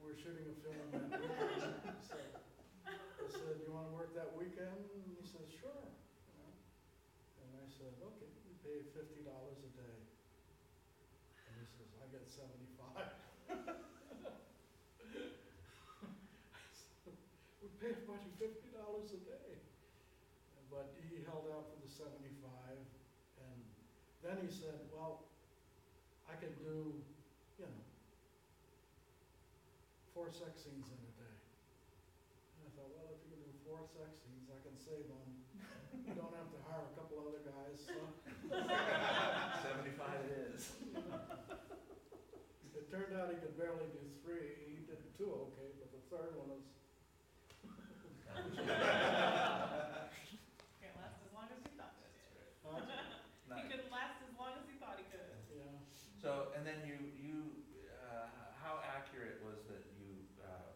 we're 0.01 0.14
shooting 0.25 0.49
a 0.49 0.57
film 0.65 0.89
weekend, 0.89 2.01
so. 2.01 2.17
I 2.17 3.29
said, 3.29 3.61
you 3.61 3.69
wanna 3.69 3.93
work 3.93 4.09
that 4.17 4.33
weekend? 4.33 4.73
And 4.73 5.05
he 5.13 5.21
said, 5.21 5.45
sure, 5.53 5.85
you 5.85 6.33
know. 6.41 6.49
And 7.45 7.61
I 7.61 7.69
said, 7.69 7.93
okay, 7.93 8.33
we 8.49 8.57
pay 8.65 8.81
fifty 8.89 9.21
dollars 9.21 9.61
a 9.61 9.69
day. 9.77 9.97
And 11.45 11.53
he 11.61 11.69
says, 11.77 11.93
I 12.01 12.09
get 12.09 12.25
seventy-five. 12.25 13.05
We 17.61 17.69
pay 17.77 17.93
everybody 17.93 18.25
fifty 18.41 18.73
dollars 18.73 19.13
a 19.13 19.21
day. 19.29 19.61
But 20.73 20.89
he 21.05 21.21
held 21.29 21.53
out 21.53 21.69
for 21.69 21.77
the 21.85 21.91
seventy-five, 21.93 22.81
and 23.45 23.57
then 24.25 24.41
he 24.41 24.49
said, 24.49 24.89
well, 24.89 25.29
I 26.25 26.33
can 26.41 26.49
do, 26.65 26.97
you 27.61 27.69
know, 27.69 27.85
four 30.25 30.33
sex 30.33 30.65
scenes 30.65 30.89
in 30.89 30.97
a 31.05 31.13
day. 31.21 31.37
And 32.57 32.65
I 32.65 32.69
thought, 32.73 32.89
well, 32.97 33.13
if 33.13 33.21
you 33.29 33.37
can 33.37 33.45
do 33.45 33.53
four 33.61 33.85
sex 33.85 34.25
scenes, 34.25 34.49
I 34.49 34.57
can 34.65 34.73
save 34.73 35.05
on, 35.13 35.21
you 36.01 36.17
don't 36.17 36.33
have 36.33 36.49
to 36.49 36.57
hire 36.65 36.81
a 36.89 36.93
couple 36.97 37.21
other 37.29 37.45
guys, 37.45 37.77
so. 37.85 37.93
Seventy-five 38.49 40.25
it 40.25 40.33
is. 40.49 40.73
It 42.73 42.89
turned 42.89 43.13
out 43.13 43.29
he 43.29 43.37
could 43.37 43.53
barely 43.53 43.85
do 43.93 44.01
three, 44.25 44.65
he 44.65 44.81
did 44.89 44.97
two 45.13 45.29
okay, 45.29 45.69
but 45.77 45.93
the 45.93 46.01
third 46.09 46.33
one 46.41 46.57
was, 46.57 46.65
Can't 50.81 50.97
last 50.97 51.21
as 51.21 51.29
long 51.37 51.53
as 51.53 51.61
you 51.61 51.69
thought 51.77 51.93
it. 52.01 52.09
uh, 52.65 52.81
He 52.81 53.53
Nice. 53.53 53.69
couldn't 53.69 53.93
last 53.93 54.17
as 54.25 54.33
long 54.41 54.57
as 54.57 54.65
he 54.65 54.73
thought 54.81 54.97
he 54.97 55.05
could. 55.13 55.29
yeah. 55.53 55.69
So, 56.17 56.49
and 56.57 56.65
then 56.65 56.81
you, 56.81 56.97
you, 57.13 57.37
uh, 58.01 58.25
how 58.57 58.81
accurate 58.81 59.37
was 59.45 59.61
that 59.69 59.85
you, 60.01 60.25
uh, 60.43 60.73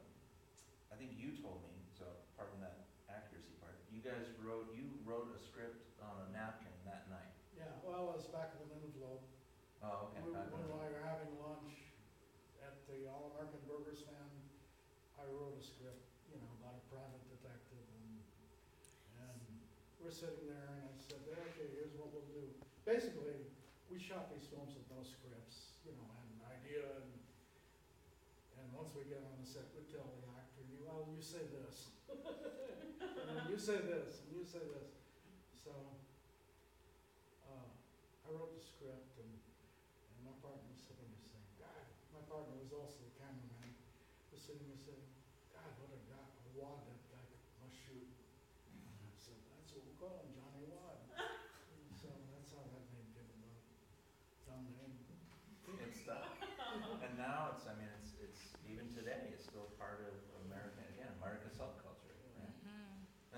I 0.94 0.96
think 0.96 1.18
you 1.18 1.34
told 1.42 1.66
me, 1.66 1.74
so 1.98 2.06
pardon 2.38 2.62
that 2.64 2.86
accuracy 3.12 3.54
part, 3.60 3.76
you 3.92 4.00
guys 4.06 4.30
wrote, 4.46 4.70
you 4.78 4.86
wrote 5.04 5.28
a 5.34 5.40
script 5.42 5.82
on 6.00 6.14
a 6.26 6.32
napkin 6.32 6.72
that 6.86 7.10
night? 7.12 7.34
Yeah, 7.58 7.68
well, 7.84 8.14
it 8.16 8.22
was 8.22 8.30
back 8.32 8.54
of 8.56 8.62
an 8.70 8.78
envelope. 8.86 9.26
Oh, 9.84 10.10
okay. 10.14 10.22
When 10.24 10.38
I 10.38 10.46
when 10.54 10.62
don't 10.64 10.70
know. 10.72 10.80
we 10.86 10.94
were 10.94 11.02
having 11.04 11.34
lunch 11.42 11.74
at 12.62 12.78
the 12.86 13.10
All-American 13.10 13.60
Burger 13.66 13.98
Stand, 13.98 14.38
I 15.18 15.26
wrote 15.34 15.58
a 15.58 15.64
script, 15.66 16.06
you 16.30 16.38
know, 16.38 16.52
about 16.62 16.78
a 16.78 16.84
private 16.94 17.26
detective 17.34 17.82
and, 17.98 18.22
and 19.26 19.40
sitting 20.10 20.50
there 20.50 20.74
and 20.74 20.90
I 20.90 20.98
said, 20.98 21.22
okay, 21.30 21.70
here's 21.78 21.94
what 21.94 22.10
we'll 22.10 22.26
do. 22.34 22.50
Basically, 22.82 23.46
we 23.94 24.02
shot 24.02 24.34
these 24.34 24.50
films 24.50 24.74
with 24.74 24.90
no 24.90 25.06
scripts, 25.06 25.78
you 25.86 25.94
know, 25.94 26.06
had 26.18 26.26
an 26.34 26.42
idea 26.50 26.82
and, 26.82 27.14
and 28.58 28.66
once 28.74 28.90
we 28.98 29.06
get 29.06 29.22
on 29.22 29.38
the 29.38 29.46
set, 29.46 29.70
we 29.78 29.86
tell 29.86 30.10
the 30.18 30.26
actor, 30.34 30.66
you, 30.66 30.82
well, 30.82 31.06
you 31.14 31.22
say 31.22 31.46
this. 31.62 31.94
And 32.10 33.46
you 33.54 33.58
say 33.62 33.78
this, 33.86 34.26
and 34.26 34.34
you 34.34 34.42
say 34.42 34.66
this. 34.66 34.98
So, 35.62 35.78
uh, 37.46 37.70
I 37.70 38.28
wrote 38.34 38.58
the 38.58 38.66
script 38.66 39.14
and, 39.22 39.30
and 39.30 40.20
my 40.26 40.34
partner 40.42 40.74
was 40.74 40.82
sitting 40.90 41.06
there 41.06 41.22
saying, 41.22 41.50
God, 41.62 41.86
my 42.18 42.26
partner 42.26 42.58
was 42.58 42.74
also 42.74 42.98
the 42.98 43.14
cameraman, 43.22 43.78
was 44.34 44.42
sitting 44.42 44.66
there 44.66 44.82
saying, 44.90 45.06
God, 45.54 45.70
what 45.78 45.94
a 45.94 46.02
guy, 46.10 46.18
a 46.18 46.50
wad 46.58 46.82
that 46.90 46.98
guy 47.14 47.26
must 47.62 47.78
shoot. 47.78 48.10
And 48.74 48.82
I 48.90 49.62
call 50.00 50.24
him, 50.24 50.30
Johnny 50.36 50.64
Wadd. 50.72 51.00
And 51.16 51.84
so 51.96 52.10
that's 52.34 52.52
how 52.56 52.64
that 52.72 52.86
name 52.92 53.08
came 53.16 53.30
about, 53.40 53.60
dumb 54.48 54.66
name. 54.76 54.96
It's 55.86 56.02
stuff. 56.04 56.28
And 57.06 57.14
now 57.18 57.56
it's, 57.56 57.66
I 57.66 57.74
mean, 57.80 57.90
it's, 58.02 58.14
it's, 58.22 58.42
even 58.68 58.90
today, 58.94 59.32
it's 59.34 59.46
still 59.48 59.70
part 59.82 60.04
of 60.06 60.14
American, 60.50 60.84
again, 60.94 61.10
American 61.22 61.50
subculture, 61.56 62.14
right? 62.38 62.54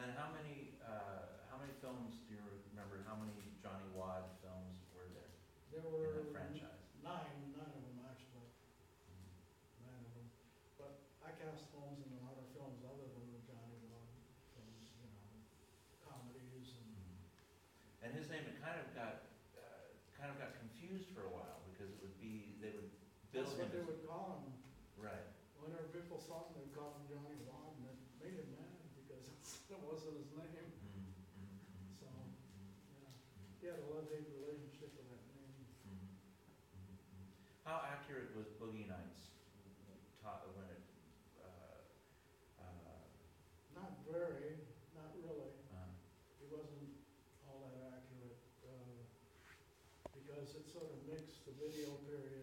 And 0.02 0.10
how 0.18 0.32
many, 0.34 0.76
uh, 0.82 1.46
how 1.52 1.60
many 1.62 1.72
films 1.84 2.18
do 2.28 2.34
you 2.36 2.44
remember, 2.74 3.04
how 3.06 3.16
many 3.20 3.36
Johnny 3.62 3.86
Wadd 3.94 4.26
films 4.42 4.82
were 4.96 5.06
there 5.14 5.32
There 5.70 5.84
in 5.86 5.92
were 5.94 6.10
that 6.12 6.32
franchise? 6.34 6.82
nine, 7.06 7.54
nine 7.54 7.72
of 7.76 7.84
them 7.86 8.00
actually, 8.10 8.50
nine 9.86 10.02
of 10.02 10.12
them. 10.18 10.28
But 10.80 10.92
I 11.22 11.32
cast 11.38 11.70
Holmes 11.76 12.02
in 12.02 12.10
a 12.18 12.20
lot 12.26 12.36
of 12.40 12.48
films 12.56 12.82
other 12.88 13.06
than 13.14 13.26
the 13.30 13.42
Johnny 13.46 13.78
Wadd 13.92 14.10
films, 14.58 14.88
you 14.98 15.08
know, 15.12 15.28
comedies 16.02 16.74
and 16.76 16.90
And 18.02 18.10
his 18.18 18.28
name, 18.34 18.44
it 18.50 18.58
kind 18.58 18.80
of 18.82 18.88
got, 18.98 19.30
uh, 19.56 19.86
kind 20.18 20.34
of 20.34 20.38
got 20.42 20.58
confused 20.58 21.14
for 21.14 21.30
a 21.30 21.32
while, 21.32 21.62
because 21.70 21.94
it 21.94 22.00
would 22.02 22.18
be, 22.18 22.58
they 22.58 22.74
would 22.74 22.90
bill 23.30 23.46
That's 23.46 23.54
him 23.54 23.60
what 23.62 23.70
they 23.72 23.82
as, 23.82 23.86
would 23.86 24.02
call 24.08 24.42
him. 24.42 24.58
right, 24.98 25.30
Whenever 25.62 25.86
people 25.94 26.18
saw 26.18 26.50
him, 26.50 26.58
they'd 26.58 26.74
call 26.74 26.98
him 26.98 27.06
Johnny 27.06 27.38
Wadd, 27.46 27.78
and 27.78 27.86
it 27.86 27.98
made 28.18 28.34
him 28.42 28.50
mad 28.58 28.82
because 28.98 29.30
it's, 29.30 29.62
that 29.70 29.78
wasn't 29.86 30.18
his 30.18 30.34
name. 30.34 30.74
Mm, 30.82 31.14
mm, 31.38 31.54
mm, 31.70 31.94
So, 31.94 32.10
mm, 32.10 32.74
yeah, 32.90 33.14
he 33.61 33.61
had 33.72 33.80
a 33.80 33.88
love-hate 33.88 34.28
relationship 34.36 34.92
with 35.00 35.08
that 35.08 35.24
name. 35.32 35.64
mm, 35.88 36.12
mm, 36.76 36.92
mm. 37.16 37.28
How 37.64 37.80
accurate 37.88 38.36
was 38.36 38.52
Boogie 38.60 38.84
Nights 38.88 39.32
taught 40.20 40.44
when 40.60 40.68
it, 40.68 40.84
uh, 41.40 41.80
uh, 42.60 43.00
Not 43.72 44.04
very, 44.04 44.60
not 44.92 45.16
really. 45.16 45.56
uh, 45.72 45.88
It 46.44 46.52
wasn't 46.52 47.00
all 47.48 47.64
that 47.72 47.80
accurate, 47.96 48.44
uh, 48.68 49.00
because 50.12 50.52
it 50.60 50.68
sort 50.68 50.92
of 50.92 51.00
mixed 51.08 51.48
the 51.48 51.56
video 51.56 51.96
period 52.04 52.41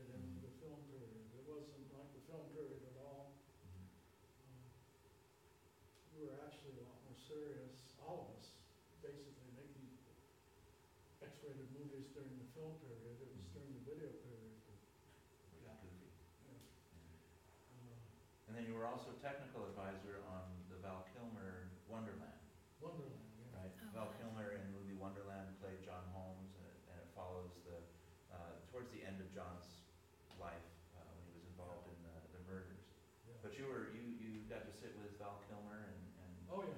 period, 12.59 13.23
it 13.23 13.31
was 13.31 13.47
during 13.55 13.71
the 13.71 13.83
video 13.87 14.11
period. 14.27 14.51
Goofy. 15.63 16.11
And 18.51 18.57
then 18.59 18.65
you 18.67 18.75
were 18.75 18.89
also 18.89 19.15
technical 19.23 19.63
advisor 19.71 20.19
on 20.27 20.43
the 20.67 20.81
Val 20.83 21.07
Kilmer 21.15 21.71
Wonderland, 21.87 22.43
Wonderland, 22.83 23.15
yeah. 23.39 23.63
right? 23.63 23.71
Oh, 23.95 23.95
Val. 23.95 24.11
Kilmer 24.19 24.59
in 24.59 24.63
the 24.67 24.73
movie 24.75 24.97
Wonderland 24.99 25.55
played 25.63 25.79
John 25.87 26.03
Holmes, 26.11 26.51
and 26.59 26.67
it- 26.67 26.83
and 26.91 26.99
it 26.99 27.09
follows 27.15 27.55
the, 27.63 27.79
uh, 28.35 28.59
towards 28.75 28.91
the 28.91 29.05
end 29.07 29.21
of 29.23 29.29
John's 29.31 29.87
life, 30.41 30.67
uh, 30.99 31.05
when 31.15 31.23
he 31.31 31.33
was 31.39 31.45
involved 31.47 31.87
in 31.95 31.99
the, 32.03 32.17
the 32.35 32.41
murders. 32.51 32.83
yeah. 33.29 33.39
But 33.45 33.55
you 33.55 33.67
were, 33.71 33.93
you, 33.95 34.03
you 34.19 34.31
got 34.51 34.67
to 34.67 34.73
sit 34.75 34.97
with 34.99 35.15
Val 35.23 35.39
Kilmer 35.47 35.87
and, 35.87 36.01
and 36.27 36.33
Oh, 36.51 36.65
yeah. 36.67 36.75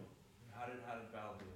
how 0.52 0.66
did, 0.68 0.82
how 0.84 0.98
did 1.00 1.08
Val 1.14 1.38
do 1.40 1.46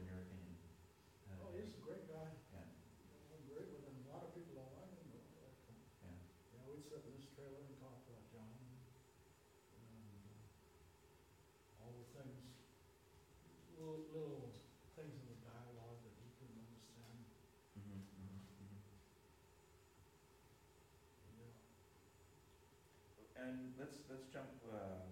And 23.44 23.76
let's, 23.76 24.00
let's 24.08 24.24
jump, 24.32 24.48
uh, 24.72 25.04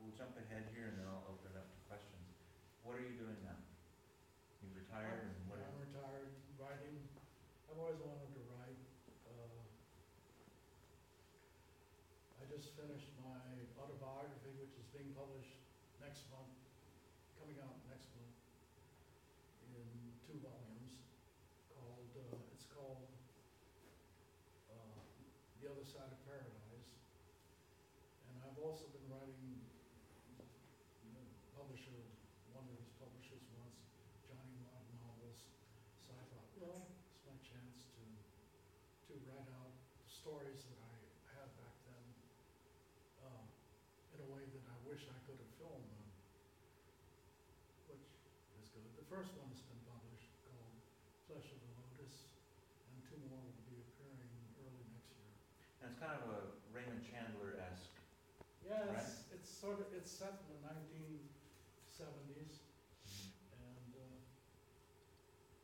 we'll 0.00 0.16
jump 0.16 0.32
ahead 0.40 0.72
here 0.72 0.88
and 0.88 0.96
then 0.96 1.04
I'll 1.04 1.28
open 1.28 1.52
it 1.52 1.56
up 1.60 1.68
to 1.68 1.80
questions. 1.84 2.24
What 2.80 2.96
are 2.96 3.04
you 3.04 3.12
doing 3.12 3.36
now? 3.44 3.60
You've 4.64 4.72
retired 4.72 5.28
and 5.28 5.36
what 5.52 5.60
I'm 5.60 5.76
retired, 5.76 6.32
writing, 6.56 6.96
I've 7.68 7.76
always 7.76 8.00
wanted 8.00 8.32
to 8.32 8.42
write, 8.56 8.80
uh, 9.28 9.60
I 12.40 12.48
just 12.48 12.72
finished 12.72 13.12
my 13.20 13.44
autobiography, 13.76 14.56
which 14.56 14.72
is 14.72 14.88
being 14.96 15.12
published 15.12 15.52
next 16.00 16.24
month, 16.32 16.56
coming 17.36 17.60
out 17.60 17.76
next 17.92 18.08
month, 18.16 18.32
in 19.76 19.84
two 20.24 20.40
volumes, 20.40 21.04
called, 21.68 22.08
uh, 22.16 22.56
it's 22.56 22.64
called, 22.72 23.04
uh, 24.72 25.04
The 25.60 25.68
Other 25.68 25.84
Side 25.84 26.08
of 26.08 26.16
Paradise. 26.16 26.16
And 26.16 26.16
I've 26.16 26.21
also 28.62 28.86
been 28.94 29.08
writing, 29.10 29.58
you 31.02 31.10
know, 31.10 31.26
publisher, 31.58 31.98
one 32.54 32.62
of 32.70 32.74
his 32.78 32.90
publishers 33.02 33.42
wants 33.58 33.82
Johnny 34.22 34.54
Wadd 34.62 34.86
novels. 35.02 35.42
So 36.06 36.14
I 36.14 36.22
thought, 36.30 36.46
well, 36.62 36.86
it's 37.10 37.26
my 37.26 37.34
chance 37.42 37.82
to, 37.98 38.02
to 39.10 39.12
write 39.26 39.50
out 39.58 39.74
stories 40.06 40.62
that 40.70 40.78
I 40.78 40.94
had 41.34 41.48
back 41.58 41.74
then, 41.90 42.06
uh, 43.26 43.44
in 44.14 44.18
a 44.22 44.28
way 44.30 44.46
that 44.46 44.64
I 44.70 44.76
wish 44.86 45.02
I 45.10 45.18
could 45.26 45.42
have 45.42 45.52
filmed 45.58 45.88
them, 45.90 46.06
which 47.90 48.06
is 48.62 48.70
good. 48.70 48.86
The 48.94 49.08
first 49.10 49.34
one 49.34 49.50
has 49.50 49.62
been 49.66 49.82
published 49.90 50.30
called 50.46 50.78
Flesh 51.26 51.50
of 51.50 51.58
the 51.66 51.72
Lotus, 51.82 52.30
and 52.86 52.94
two 53.10 53.18
more 53.26 53.42
will 53.42 53.66
be 53.66 53.82
appearing 53.82 54.30
early 54.62 54.86
next 54.94 55.10
year. 55.18 55.34
and 55.82 55.90
it's 55.90 55.98
kind 55.98 56.14
of 56.14 56.24
a 56.30 56.40
Raymond 56.70 57.02
Chandler-esque, 57.02 57.90
Yeah, 58.62 58.86
Right. 58.88 59.02
it's, 59.02 59.26
it's 59.34 59.50
sort 59.50 59.82
of, 59.82 59.90
it's 60.02 60.10
set 60.18 60.34
in 60.34 60.46
the 60.50 60.58
nineteen 60.66 61.30
seventies, 61.86 62.66
and, 63.54 63.94
uh, 63.94 64.18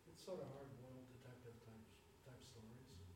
it's 0.06 0.22
sort 0.22 0.38
of 0.38 0.46
hard-boiled 0.54 1.10
detective 1.10 1.58
type, 1.66 1.82
type 2.22 2.38
stories, 2.46 2.86
you 2.86 2.94
know. 3.02 3.10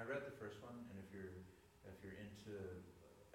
I 0.00 0.08
read 0.08 0.24
the 0.24 0.32
first 0.40 0.64
one, 0.64 0.88
and 0.88 0.96
if 0.96 1.12
you're, 1.12 1.44
if 1.84 2.00
you're 2.00 2.16
into 2.16 2.80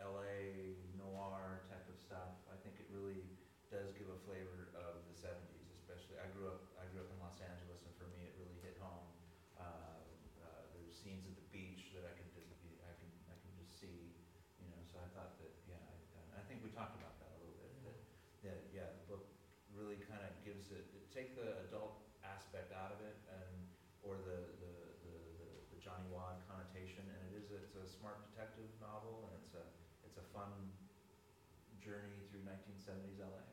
LA 0.01 0.73
noir 0.97 1.61
type 1.69 1.85
of 1.85 2.01
stuff, 2.01 2.33
I 2.49 2.57
think 2.65 2.81
it 2.81 2.89
really 2.89 3.21
does 3.69 3.93
give 3.93 4.09
a 4.09 4.17
flavor 4.25 4.73
of 4.73 5.05
the 5.05 5.13
seventies, 5.13 5.69
especially, 5.77 6.17
I 6.17 6.25
grew 6.33 6.49
up, 6.49 6.65
I 6.81 6.89
grew 6.89 7.05
up 7.05 7.13
in 7.13 7.19
Los 7.21 7.37
Angeles, 7.45 7.85
and 7.85 7.93
for 8.01 8.09
me, 8.09 8.25
it 8.25 8.33
really 8.41 8.57
hit 8.65 8.73
home. 8.81 9.05
Uh, 9.53 10.01
uh, 10.41 10.65
there's 10.73 10.97
scenes 10.97 11.29
at 11.29 11.37
the 11.37 11.45
beach 11.53 11.93
that 11.93 12.09
I 12.09 12.13
can 12.17 12.25
just, 12.33 12.49
I 12.81 12.93
can, 12.97 13.11
I 13.29 13.37
can 13.37 13.53
just 13.61 13.77
see, 13.77 14.17
you 14.57 14.65
know, 14.73 14.81
so 14.89 14.97
I 14.97 15.05
thought 15.13 15.37
that, 15.37 15.53
yeah, 15.69 15.77
I, 16.17 16.41
I 16.41 16.43
think 16.49 16.63
we 16.65 16.71
talked 16.73 16.95
about 16.97 17.19
that 17.21 17.29
a 17.35 17.39
little 17.43 17.59
bit, 17.61 17.69
that, 17.85 17.99
that, 18.47 18.59
yeah, 18.73 18.89
the 18.95 19.05
book 19.11 19.27
really 19.75 19.99
kind 20.09 20.23
of 20.25 20.31
gives 20.41 20.71
it, 20.73 20.87
it- 20.95 20.98
take 21.13 21.33
the 21.35 21.65
adult 21.69 22.05
aspect 22.23 22.71
out 22.75 22.93
of 22.93 22.99
it, 23.01 23.17
and, 23.33 23.51
or 24.05 24.15
the, 24.21 24.39
the, 24.61 24.73
the, 25.05 25.13
the- 25.41 25.59
the 25.73 25.79
Johnny 25.81 26.05
Wadd 26.13 26.37
connotation, 26.45 27.01
and 27.07 27.19
it 27.33 27.33
is, 27.41 27.49
it's 27.49 27.75
a 27.75 27.85
smart 27.87 28.21
detective 28.31 28.69
novel, 28.79 29.29
and 29.31 29.41
it's 29.41 29.55
a, 29.57 29.65
it's 30.05 30.17
a 30.21 30.25
fun 30.35 30.51
journey 31.81 32.21
through 32.29 32.43
nineteen 32.45 32.77
seventies 32.77 33.17
LA. 33.17 33.48